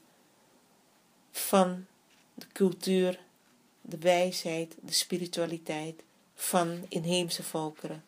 van 1.31 1.85
de 2.33 2.45
cultuur, 2.53 3.19
de 3.89 3.97
wijsheid, 3.97 4.75
de 4.81 4.93
spiritualiteit 4.93 6.03
van 6.35 6.85
inheemse 6.89 7.43
volkeren. 7.43 8.03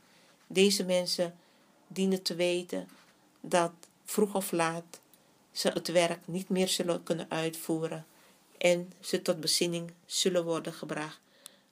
Deze 0.47 0.83
mensen 0.83 1.37
dienen 1.87 2.21
te 2.21 2.35
weten 2.35 2.87
dat 3.41 3.71
vroeg 4.05 4.35
of 4.35 4.51
laat 4.51 4.99
ze 5.51 5.69
het 5.69 5.87
werk 5.87 6.27
niet 6.27 6.49
meer 6.49 6.67
zullen 6.67 7.03
kunnen 7.03 7.29
uitvoeren 7.29 8.05
en 8.57 8.93
ze 8.99 9.21
tot 9.21 9.39
bezinning 9.39 9.91
zullen 10.05 10.43
worden 10.43 10.73
gebracht 10.73 11.19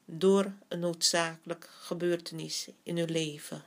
door 0.06 0.52
een 0.68 0.80
noodzakelijk 0.80 1.70
gebeurtenis 1.80 2.68
in 2.84 2.98
hun 2.98 3.12
leven. 3.12 3.64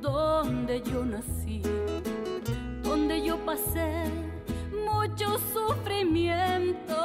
Donde 0.00 0.82
yo 0.82 1.04
nací, 1.04 1.62
donde 2.82 3.22
yo 3.22 3.36
pasé 3.44 4.04
mucho 4.84 5.38
sufrimiento. 5.52 6.96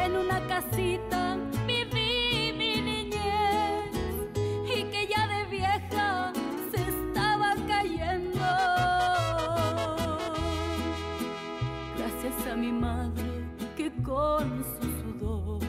En 0.00 0.16
una 0.16 0.40
casita 0.46 1.36
viví 1.66 2.52
mi 2.56 2.82
niñez 2.82 3.90
y 4.64 4.84
que 4.84 5.08
ya 5.08 5.26
de 5.26 5.44
vieja 5.50 6.32
se 6.70 6.82
estaba 6.82 7.54
cayendo. 7.66 8.46
Gracias 11.96 12.46
a 12.52 12.56
mi 12.56 12.70
madre 12.72 13.24
que 13.76 13.90
con 14.02 14.64
su 14.64 14.86
sudor 15.00 15.62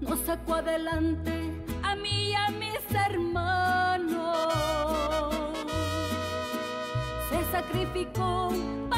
nos 0.00 0.20
sacó 0.20 0.54
adelante 0.54 1.37
sacrificou 7.68 8.97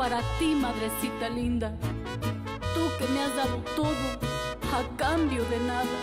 para 0.00 0.22
ti, 0.38 0.54
madrecita 0.54 1.28
linda. 1.28 1.76
Tú 2.74 2.80
que 2.98 3.06
me 3.12 3.20
has 3.20 3.36
dado 3.36 3.58
todo 3.76 4.06
a 4.72 4.96
cambio 4.96 5.44
de 5.44 5.58
nada. 5.58 5.98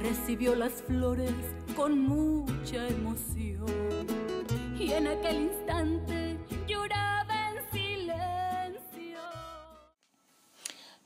Recibió 0.00 0.54
las 0.54 0.84
flores 0.84 1.34
con 1.74 1.98
mucha 1.98 2.86
emoción 2.86 3.73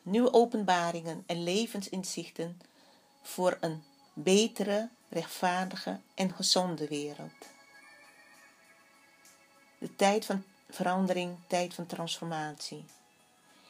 Nieuwe 0.09 0.33
openbaringen 0.33 1.23
en 1.27 1.43
levensinzichten 1.43 2.61
voor 3.23 3.57
een 3.61 3.83
betere, 4.13 4.89
rechtvaardige 5.09 6.01
en 6.15 6.35
gezonde 6.35 6.89
wereld. 6.89 7.47
De 9.79 9.97
tijd 9.97 10.25
van 10.25 10.45
verandering, 10.71 11.37
tijd 11.47 11.75
van 11.75 11.87
transformatie. 11.87 12.85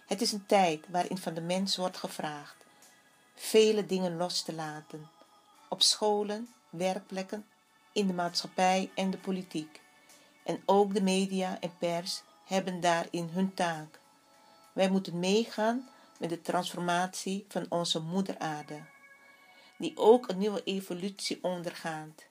Het 0.07 0.21
is 0.21 0.33
een 0.33 0.47
tijd 0.47 0.85
waarin 0.89 1.19
van 1.19 1.35
de 1.35 1.41
mens 1.41 1.77
wordt 1.77 1.97
gevraagd 1.97 2.57
vele 3.39 3.87
dingen 3.87 4.17
los 4.17 4.43
te 4.43 4.55
laten. 4.55 5.09
Op 5.69 5.83
scholen, 5.83 6.49
werkplekken, 6.71 7.47
in 7.93 8.07
de 8.07 8.13
maatschappij 8.13 8.91
en 8.95 9.11
de 9.11 9.19
politiek. 9.19 9.81
En 10.43 10.63
ook 10.65 10.95
de 10.95 11.03
media 11.03 11.61
en 11.61 11.77
pers 11.79 12.23
hebben 12.45 12.81
daarin 12.81 13.29
hun 13.33 13.55
taak. 13.55 13.99
Wij 14.73 14.91
moeten 14.91 15.19
meegaan 15.19 15.89
met 16.19 16.31
de 16.31 16.41
transformatie 16.41 17.45
van 17.49 17.67
onze 17.69 18.01
moeder 18.01 18.39
aarde, 18.39 18.85
die 19.79 19.97
ook 19.97 20.29
een 20.29 20.39
nieuwe 20.39 20.63
evolutie 20.65 21.39
ondergaat. 21.43 22.27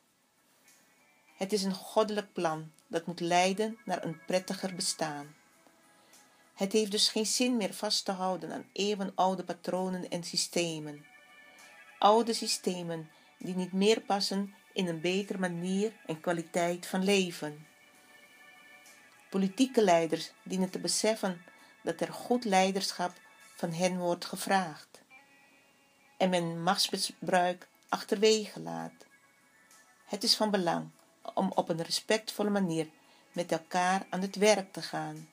Het 1.35 1.53
is 1.53 1.63
een 1.63 1.73
goddelijk 1.73 2.33
plan 2.33 2.71
dat 2.87 3.05
moet 3.05 3.19
leiden 3.19 3.77
naar 3.85 4.03
een 4.03 4.19
prettiger 4.25 4.75
bestaan. 4.75 5.35
Het 6.53 6.71
heeft 6.71 6.91
dus 6.91 7.09
geen 7.09 7.25
zin 7.25 7.57
meer 7.57 7.73
vast 7.73 8.05
te 8.05 8.11
houden 8.11 8.51
aan 8.51 8.69
eeuwenoude 8.73 9.43
patronen 9.43 10.09
en 10.09 10.23
systemen. 10.23 11.05
Oude 11.99 12.33
systemen 12.33 13.09
die 13.37 13.55
niet 13.55 13.73
meer 13.73 14.01
passen 14.01 14.53
in 14.73 14.87
een 14.87 15.01
betere 15.01 15.37
manier 15.37 15.93
en 16.05 16.19
kwaliteit 16.19 16.85
van 16.85 17.03
leven. 17.03 17.67
Politieke 19.29 19.83
leiders 19.83 20.31
dienen 20.43 20.69
te 20.69 20.79
beseffen 20.79 21.41
dat 21.83 22.01
er 22.01 22.13
goed 22.13 22.45
leiderschap 22.45 23.13
van 23.57 23.73
hen 23.73 23.97
wordt 23.97 24.25
gevraagd 24.25 25.01
en 26.17 26.29
men 26.29 26.63
machtsmisbruik 26.63 27.67
achterwege 27.89 28.59
laat. 28.59 29.05
Het 30.05 30.23
is 30.23 30.35
van 30.35 30.51
belang 30.51 30.89
om 31.33 31.51
op 31.55 31.69
een 31.69 31.81
respectvolle 31.81 32.49
manier 32.49 32.87
met 33.31 33.51
elkaar 33.51 34.05
aan 34.09 34.21
het 34.21 34.35
werk 34.35 34.73
te 34.73 34.81
gaan. 34.81 35.29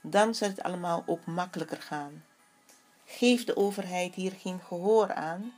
Dan 0.00 0.34
zal 0.34 0.48
het 0.48 0.62
allemaal 0.62 1.02
ook 1.06 1.24
makkelijker 1.24 1.82
gaan. 1.82 2.24
Geeft 3.04 3.46
de 3.46 3.56
overheid 3.56 4.14
hier 4.14 4.32
geen 4.32 4.60
gehoor 4.60 5.14
aan, 5.14 5.54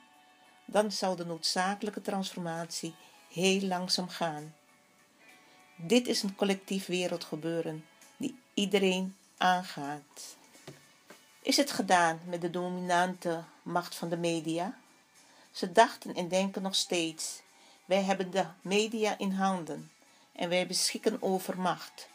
dan 0.64 0.92
zal 0.92 1.16
de 1.16 1.26
noodzakelijke 1.26 2.02
transformatie 2.02 2.94
heel 3.32 3.60
langzaam 3.60 4.08
gaan. 4.08 4.54
Dit 5.76 6.06
is 6.06 6.22
een 6.22 6.36
collectief 6.36 6.86
wereldgebeuren 6.86 7.84
die 8.16 8.38
iedereen 8.54 9.16
aangaat. 9.36 10.37
Is 11.48 11.56
het 11.56 11.70
gedaan 11.70 12.20
met 12.24 12.40
de 12.40 12.50
dominante 12.50 13.44
macht 13.62 13.94
van 13.94 14.08
de 14.08 14.16
media? 14.16 14.78
Ze 15.50 15.72
dachten 15.72 16.14
en 16.14 16.28
denken 16.28 16.62
nog 16.62 16.74
steeds: 16.74 17.42
wij 17.84 18.02
hebben 18.02 18.30
de 18.30 18.44
media 18.60 19.18
in 19.18 19.30
handen 19.30 19.90
en 20.32 20.48
wij 20.48 20.66
beschikken 20.66 21.22
over 21.22 21.60
macht. 21.60 22.08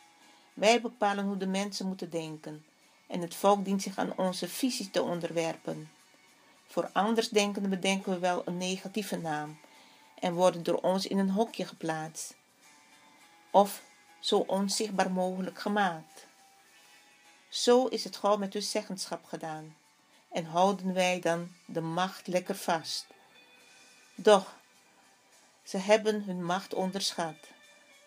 Wij 0.53 0.81
bepalen 0.81 1.25
hoe 1.25 1.37
de 1.37 1.47
mensen 1.47 1.87
moeten 1.87 2.09
denken 2.09 2.65
en 3.07 3.21
het 3.21 3.35
volk 3.35 3.65
dient 3.65 3.81
zich 3.81 3.97
aan 3.97 4.17
onze 4.17 4.47
visie 4.47 4.89
te 4.89 5.01
onderwerpen. 5.01 5.91
Voor 6.67 6.89
andersdenkenden 6.91 7.69
bedenken 7.71 8.11
we 8.11 8.19
wel 8.19 8.41
een 8.45 8.57
negatieve 8.57 9.17
naam 9.17 9.59
en 10.19 10.33
worden 10.33 10.63
door 10.63 10.79
ons 10.81 11.07
in 11.07 11.17
een 11.17 11.29
hokje 11.29 11.65
geplaatst 11.65 12.35
of 13.51 13.81
zo 14.19 14.37
onzichtbaar 14.37 15.11
mogelijk 15.11 15.59
gemaakt. 15.59 16.31
Zo 17.53 17.85
is 17.85 18.03
het 18.03 18.15
gauw 18.15 18.37
met 18.37 18.53
hun 18.53 18.61
zeggenschap 18.61 19.25
gedaan 19.25 19.75
en 20.31 20.45
houden 20.45 20.93
wij 20.93 21.19
dan 21.19 21.51
de 21.65 21.81
macht 21.81 22.27
lekker 22.27 22.55
vast. 22.55 23.05
Doch, 24.15 24.55
ze 25.63 25.77
hebben 25.77 26.23
hun 26.23 26.45
macht 26.45 26.73
onderschat, 26.73 27.35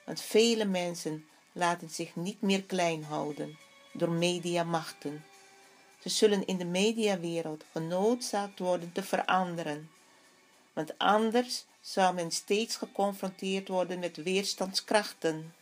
want 0.05 0.21
vele 0.21 0.65
mensen 0.65 1.27
laten 1.53 1.91
zich 1.91 2.17
niet 2.17 2.41
meer 2.41 2.63
klein 2.63 3.05
houden 3.05 3.59
door 3.93 4.11
mediamachten. 4.11 5.25
Ze 6.03 6.09
zullen 6.09 6.47
in 6.47 6.57
de 6.57 6.65
mediawereld 6.65 7.65
genoodzaakt 7.73 8.59
worden 8.59 8.93
te 8.93 9.03
veranderen, 9.03 9.91
want 10.73 10.99
anders 10.99 11.65
zou 11.81 12.15
men 12.15 12.31
steeds 12.31 12.77
geconfronteerd 12.77 13.69
worden 13.69 13.99
met 13.99 14.17
weerstandskrachten. 14.17 15.55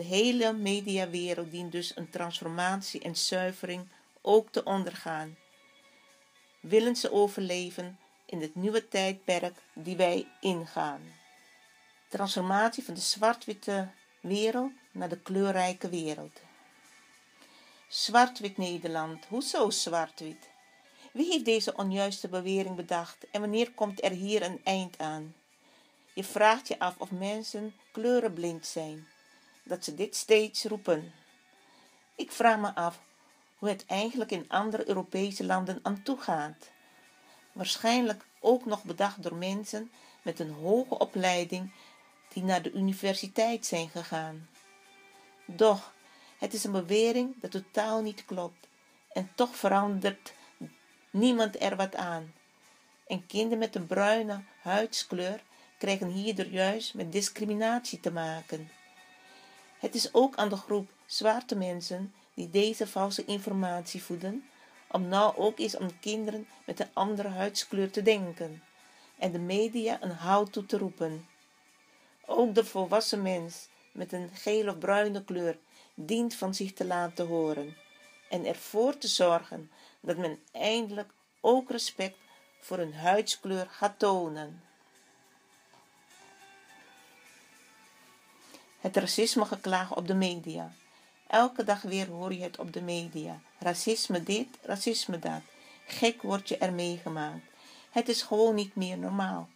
De 0.00 0.06
hele 0.06 0.52
mediawereld 0.52 1.50
dient 1.50 1.72
dus 1.72 1.96
een 1.96 2.10
transformatie 2.10 3.00
en 3.00 3.16
zuivering 3.16 3.88
ook 4.20 4.52
te 4.52 4.64
ondergaan. 4.64 5.36
Willen 6.60 6.96
ze 6.96 7.12
overleven 7.12 7.98
in 8.26 8.40
het 8.40 8.54
nieuwe 8.54 8.88
tijdperk 8.88 9.62
die 9.72 9.96
wij 9.96 10.26
ingaan. 10.40 11.00
Transformatie 12.08 12.84
van 12.84 12.94
de 12.94 13.00
zwart-witte 13.00 13.88
wereld 14.20 14.72
naar 14.92 15.08
de 15.08 15.20
kleurrijke 15.20 15.88
wereld. 15.88 16.40
Zwart-wit 17.88 18.56
Nederland, 18.56 19.24
hoezo 19.24 19.70
zwart-wit? 19.70 20.48
Wie 21.12 21.30
heeft 21.30 21.44
deze 21.44 21.76
onjuiste 21.76 22.28
bewering 22.28 22.76
bedacht 22.76 23.30
en 23.30 23.40
wanneer 23.40 23.72
komt 23.72 24.04
er 24.04 24.10
hier 24.10 24.42
een 24.42 24.60
eind 24.64 24.98
aan? 24.98 25.34
Je 26.14 26.24
vraagt 26.24 26.68
je 26.68 26.78
af 26.78 26.94
of 26.98 27.10
mensen 27.10 27.74
kleurenblind 27.92 28.66
zijn, 28.66 29.08
dat 29.70 29.84
ze 29.84 29.94
dit 29.94 30.16
steeds 30.16 30.64
roepen. 30.64 31.12
Ik 32.14 32.32
vraag 32.32 32.58
me 32.58 32.74
af 32.74 33.00
hoe 33.56 33.68
het 33.68 33.86
eigenlijk 33.86 34.30
in 34.30 34.48
andere 34.48 34.88
Europese 34.88 35.44
landen 35.44 35.80
aan 35.82 36.02
toe 36.02 36.20
gaat. 36.20 36.70
Waarschijnlijk 37.52 38.24
ook 38.40 38.64
nog 38.64 38.84
bedacht 38.84 39.22
door 39.22 39.34
mensen 39.34 39.90
met 40.22 40.40
een 40.40 40.50
hoge 40.50 40.98
opleiding 40.98 41.72
die 42.28 42.42
naar 42.42 42.62
de 42.62 42.72
universiteit 42.72 43.66
zijn 43.66 43.88
gegaan. 43.88 44.48
Doch, 45.46 45.92
het 46.38 46.54
is 46.54 46.64
een 46.64 46.72
bewering 46.72 47.40
dat 47.40 47.50
totaal 47.50 48.02
niet 48.02 48.24
klopt 48.24 48.68
en 49.12 49.30
toch 49.34 49.56
verandert 49.56 50.32
niemand 51.10 51.62
er 51.62 51.76
wat 51.76 51.94
aan. 51.94 52.34
En 53.06 53.26
kinderen 53.26 53.58
met 53.58 53.74
een 53.74 53.86
bruine 53.86 54.42
huidskleur 54.62 55.42
krijgen 55.78 56.08
hierdoor 56.08 56.46
juist 56.46 56.94
met 56.94 57.12
discriminatie 57.12 58.00
te 58.00 58.12
maken. 58.12 58.70
Het 59.80 59.94
is 59.94 60.14
ook 60.14 60.36
aan 60.36 60.48
de 60.48 60.56
groep 60.56 60.90
zwarte 61.06 61.56
mensen 61.56 62.14
die 62.34 62.50
deze 62.50 62.86
valse 62.86 63.24
informatie 63.24 64.02
voeden, 64.02 64.48
om 64.90 65.08
nou 65.08 65.36
ook 65.36 65.58
eens 65.58 65.76
aan 65.76 66.00
kinderen 66.00 66.46
met 66.66 66.80
een 66.80 66.88
andere 66.92 67.28
huidskleur 67.28 67.90
te 67.90 68.02
denken 68.02 68.62
en 69.18 69.32
de 69.32 69.38
media 69.38 69.98
een 70.00 70.10
hout 70.10 70.52
toe 70.52 70.66
te 70.66 70.78
roepen. 70.78 71.26
Ook 72.26 72.54
de 72.54 72.64
volwassen 72.64 73.22
mens 73.22 73.68
met 73.92 74.12
een 74.12 74.30
geel 74.32 74.68
of 74.68 74.78
bruine 74.78 75.24
kleur 75.24 75.58
dient 75.94 76.34
van 76.34 76.54
zich 76.54 76.72
te 76.72 76.84
laten 76.84 77.26
horen 77.26 77.76
en 78.28 78.46
ervoor 78.46 78.98
te 78.98 79.08
zorgen 79.08 79.70
dat 80.00 80.16
men 80.16 80.38
eindelijk 80.52 81.10
ook 81.40 81.70
respect 81.70 82.16
voor 82.60 82.76
hun 82.76 82.94
huidskleur 82.94 83.66
gaat 83.70 83.98
tonen. 83.98 84.62
Het 88.80 88.96
racisme 88.96 89.46
op 89.94 90.06
de 90.06 90.14
media. 90.14 90.72
Elke 91.26 91.64
dag 91.64 91.82
weer 91.82 92.06
hoor 92.06 92.34
je 92.34 92.42
het 92.42 92.58
op 92.58 92.72
de 92.72 92.82
media. 92.82 93.40
Racisme 93.58 94.22
dit, 94.22 94.48
racisme 94.62 95.18
dat. 95.18 95.40
Gek 95.86 96.22
word 96.22 96.48
je 96.48 96.56
er 96.56 96.72
meegemaakt. 96.72 97.44
Het 97.90 98.08
is 98.08 98.22
gewoon 98.22 98.54
niet 98.54 98.74
meer 98.74 98.98
normaal. 98.98 99.48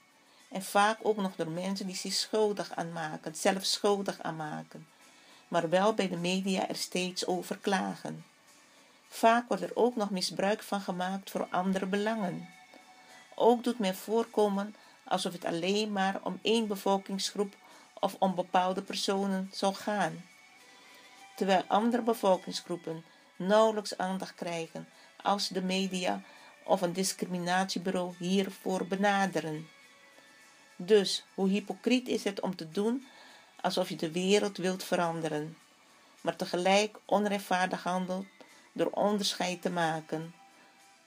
En 0.50 0.62
vaak 0.62 0.98
ook 1.02 1.16
nog 1.16 1.36
door 1.36 1.50
mensen 1.50 1.86
die 1.86 1.96
zich 1.96 2.12
schuldig 2.12 2.72
aan 2.74 2.92
maken, 2.92 3.34
zelf 3.34 3.64
schuldig 3.64 4.20
aan 4.20 4.36
maken. 4.36 4.86
Maar 5.48 5.68
wel 5.68 5.94
bij 5.94 6.08
de 6.08 6.16
media 6.16 6.68
er 6.68 6.76
steeds 6.76 7.26
over 7.26 7.58
klagen. 7.58 8.24
Vaak 9.08 9.48
wordt 9.48 9.62
er 9.62 9.76
ook 9.76 9.96
nog 9.96 10.10
misbruik 10.10 10.62
van 10.62 10.80
gemaakt 10.80 11.30
voor 11.30 11.46
andere 11.50 11.86
belangen. 11.86 12.48
Ook 13.34 13.64
doet 13.64 13.78
men 13.78 13.96
voorkomen 13.96 14.74
alsof 15.04 15.32
het 15.32 15.44
alleen 15.44 15.92
maar 15.92 16.20
om 16.22 16.38
één 16.42 16.66
bevolkingsgroep 16.66 17.54
of 18.04 18.16
om 18.18 18.34
bepaalde 18.34 18.82
personen 18.82 19.50
zou 19.52 19.74
gaan, 19.74 20.24
terwijl 21.36 21.64
andere 21.66 22.02
bevolkingsgroepen 22.02 23.04
nauwelijks 23.36 23.98
aandacht 23.98 24.34
krijgen 24.34 24.88
als 25.22 25.48
de 25.48 25.62
media 25.62 26.22
of 26.64 26.82
een 26.82 26.92
discriminatiebureau 26.92 28.14
hiervoor 28.18 28.86
benaderen. 28.86 29.68
Dus 30.76 31.24
hoe 31.34 31.48
hypocriet 31.48 32.08
is 32.08 32.24
het 32.24 32.40
om 32.40 32.56
te 32.56 32.70
doen 32.70 33.06
alsof 33.60 33.88
je 33.88 33.96
de 33.96 34.10
wereld 34.10 34.56
wilt 34.56 34.84
veranderen, 34.84 35.56
maar 36.20 36.36
tegelijk 36.36 36.96
onrechtvaardig 37.04 37.82
handelt 37.82 38.26
door 38.72 38.90
onderscheid 38.90 39.62
te 39.62 39.70
maken. 39.70 40.34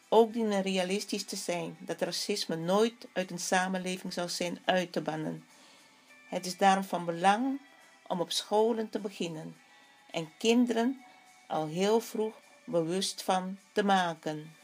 Ook 0.10 0.34
dienen 0.34 0.62
realistisch 0.62 1.26
te 1.26 1.36
zijn 1.36 1.78
dat 1.80 2.02
racisme 2.02 2.56
nooit 2.56 3.08
uit 3.14 3.32
een 3.32 3.40
samenleving 3.40 4.14
zal 4.14 4.30
zijn 4.30 4.60
uit 4.66 4.92
te 4.92 5.02
bannen. 5.02 5.44
Het 6.28 6.46
is 6.46 6.58
daarom 6.58 6.84
van 6.84 7.06
belang 7.06 7.60
om 8.08 8.22
op 8.22 8.32
scholen 8.32 8.90
te 8.90 9.00
beginnen 9.00 9.56
en 10.12 10.32
kinderen 10.38 11.02
al 11.48 11.68
heel 11.68 12.00
vroeg 12.00 12.34
bewust 12.64 13.24
van 13.24 13.58
te 13.72 13.84
maken. 13.84 14.56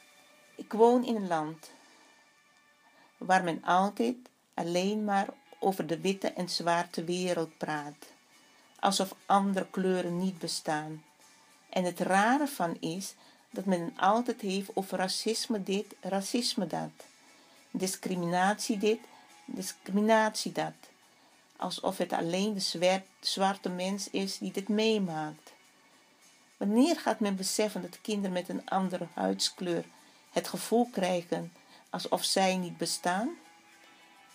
Ik 0.56 0.74
woon 0.74 1.06
in 1.06 1.16
een 1.16 1.28
land 1.28 1.72
waar 3.18 3.44
men 3.44 3.64
altijd 3.64 4.16
alleen 4.54 5.04
maar 5.04 5.28
over 5.60 5.88
de 5.88 6.00
witte 6.00 6.28
en 6.28 6.50
zwarte 6.50 7.04
wereld 7.04 7.58
praat, 7.58 8.14
alsof 8.80 9.16
andere 9.26 9.68
kleuren 9.70 10.18
niet 10.18 10.40
bestaan. 10.40 11.04
En 11.70 11.84
het 11.84 12.00
rare 12.00 12.48
van 12.48 12.78
is 12.80 13.16
dat 13.50 13.66
men 13.66 13.94
altijd 13.98 14.42
heeft 14.42 14.70
over 14.74 14.98
racisme 14.98 15.64
dit, 15.64 15.96
racisme 16.02 16.68
dat. 16.68 16.92
Discriminatie 17.72 18.78
dit, 18.78 19.00
discriminatie 19.46 20.52
dat. 20.52 20.74
Alsof 21.64 21.98
het 21.98 22.14
alleen 22.14 22.54
de 22.54 23.02
zwarte 23.20 23.70
mens 23.70 24.10
is 24.10 24.38
die 24.38 24.52
dit 24.52 24.68
meemaakt. 24.68 25.54
Wanneer 26.58 27.00
gaat 27.00 27.20
men 27.20 27.36
beseffen 27.36 27.82
dat 27.82 28.02
kinderen 28.02 28.32
met 28.32 28.50
een 28.50 28.70
andere 28.70 29.08
huidskleur 29.14 29.86
het 30.32 30.48
gevoel 30.48 30.90
krijgen 30.92 31.54
alsof 31.90 32.24
zij 32.24 32.58
niet 32.58 32.78
bestaan? 32.78 33.30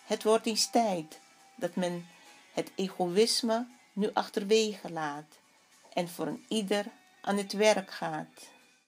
Het 0.04 0.22
wordt 0.22 0.46
eens 0.46 0.70
tijd 0.70 1.20
dat 1.54 1.74
men 1.74 2.06
het 2.52 2.70
egoïsme 2.74 3.66
nu 3.92 4.10
achterwege 4.12 4.90
laat 4.90 5.38
en 5.92 6.08
voor 6.08 6.26
een 6.26 6.44
ieder 6.48 6.86
aan 7.20 7.36
het 7.36 7.52
werk 7.52 7.90
gaat. 7.90 8.48